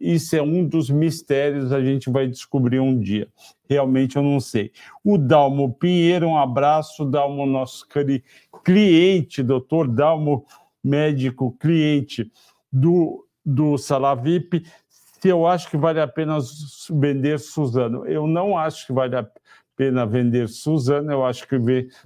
[0.00, 3.28] Isso é um dos mistérios a gente vai descobrir um dia.
[3.68, 4.72] Realmente eu não sei.
[5.04, 7.86] O Dalmo Pinheiro, um abraço, Dalmo, nosso
[8.64, 10.44] cliente, doutor Dalmo,
[10.82, 12.30] médico, cliente
[12.72, 14.64] do, do Salavip.
[14.88, 16.38] Se eu acho que vale a pena
[16.90, 18.06] vender Suzano.
[18.06, 19.26] Eu não acho que vale a
[19.76, 21.56] pena vender Suzano, eu acho que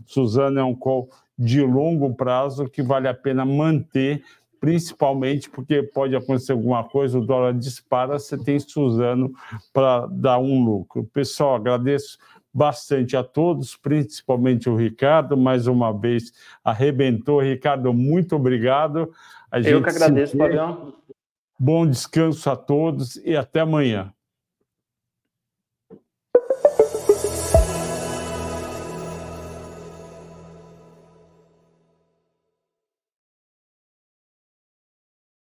[0.04, 1.08] Suzano é um call
[1.40, 4.22] de longo prazo que vale a pena manter,
[4.60, 9.32] principalmente porque pode acontecer alguma coisa, o dólar dispara, você tem Suzano
[9.72, 11.02] para dar um lucro.
[11.14, 12.18] Pessoal, agradeço
[12.52, 16.30] bastante a todos, principalmente o Ricardo, mais uma vez
[16.62, 17.40] arrebentou.
[17.40, 19.10] Ricardo, muito obrigado.
[19.50, 20.92] A Eu que agradeço, Fabião.
[21.58, 24.12] Bom descanso a todos e até amanhã.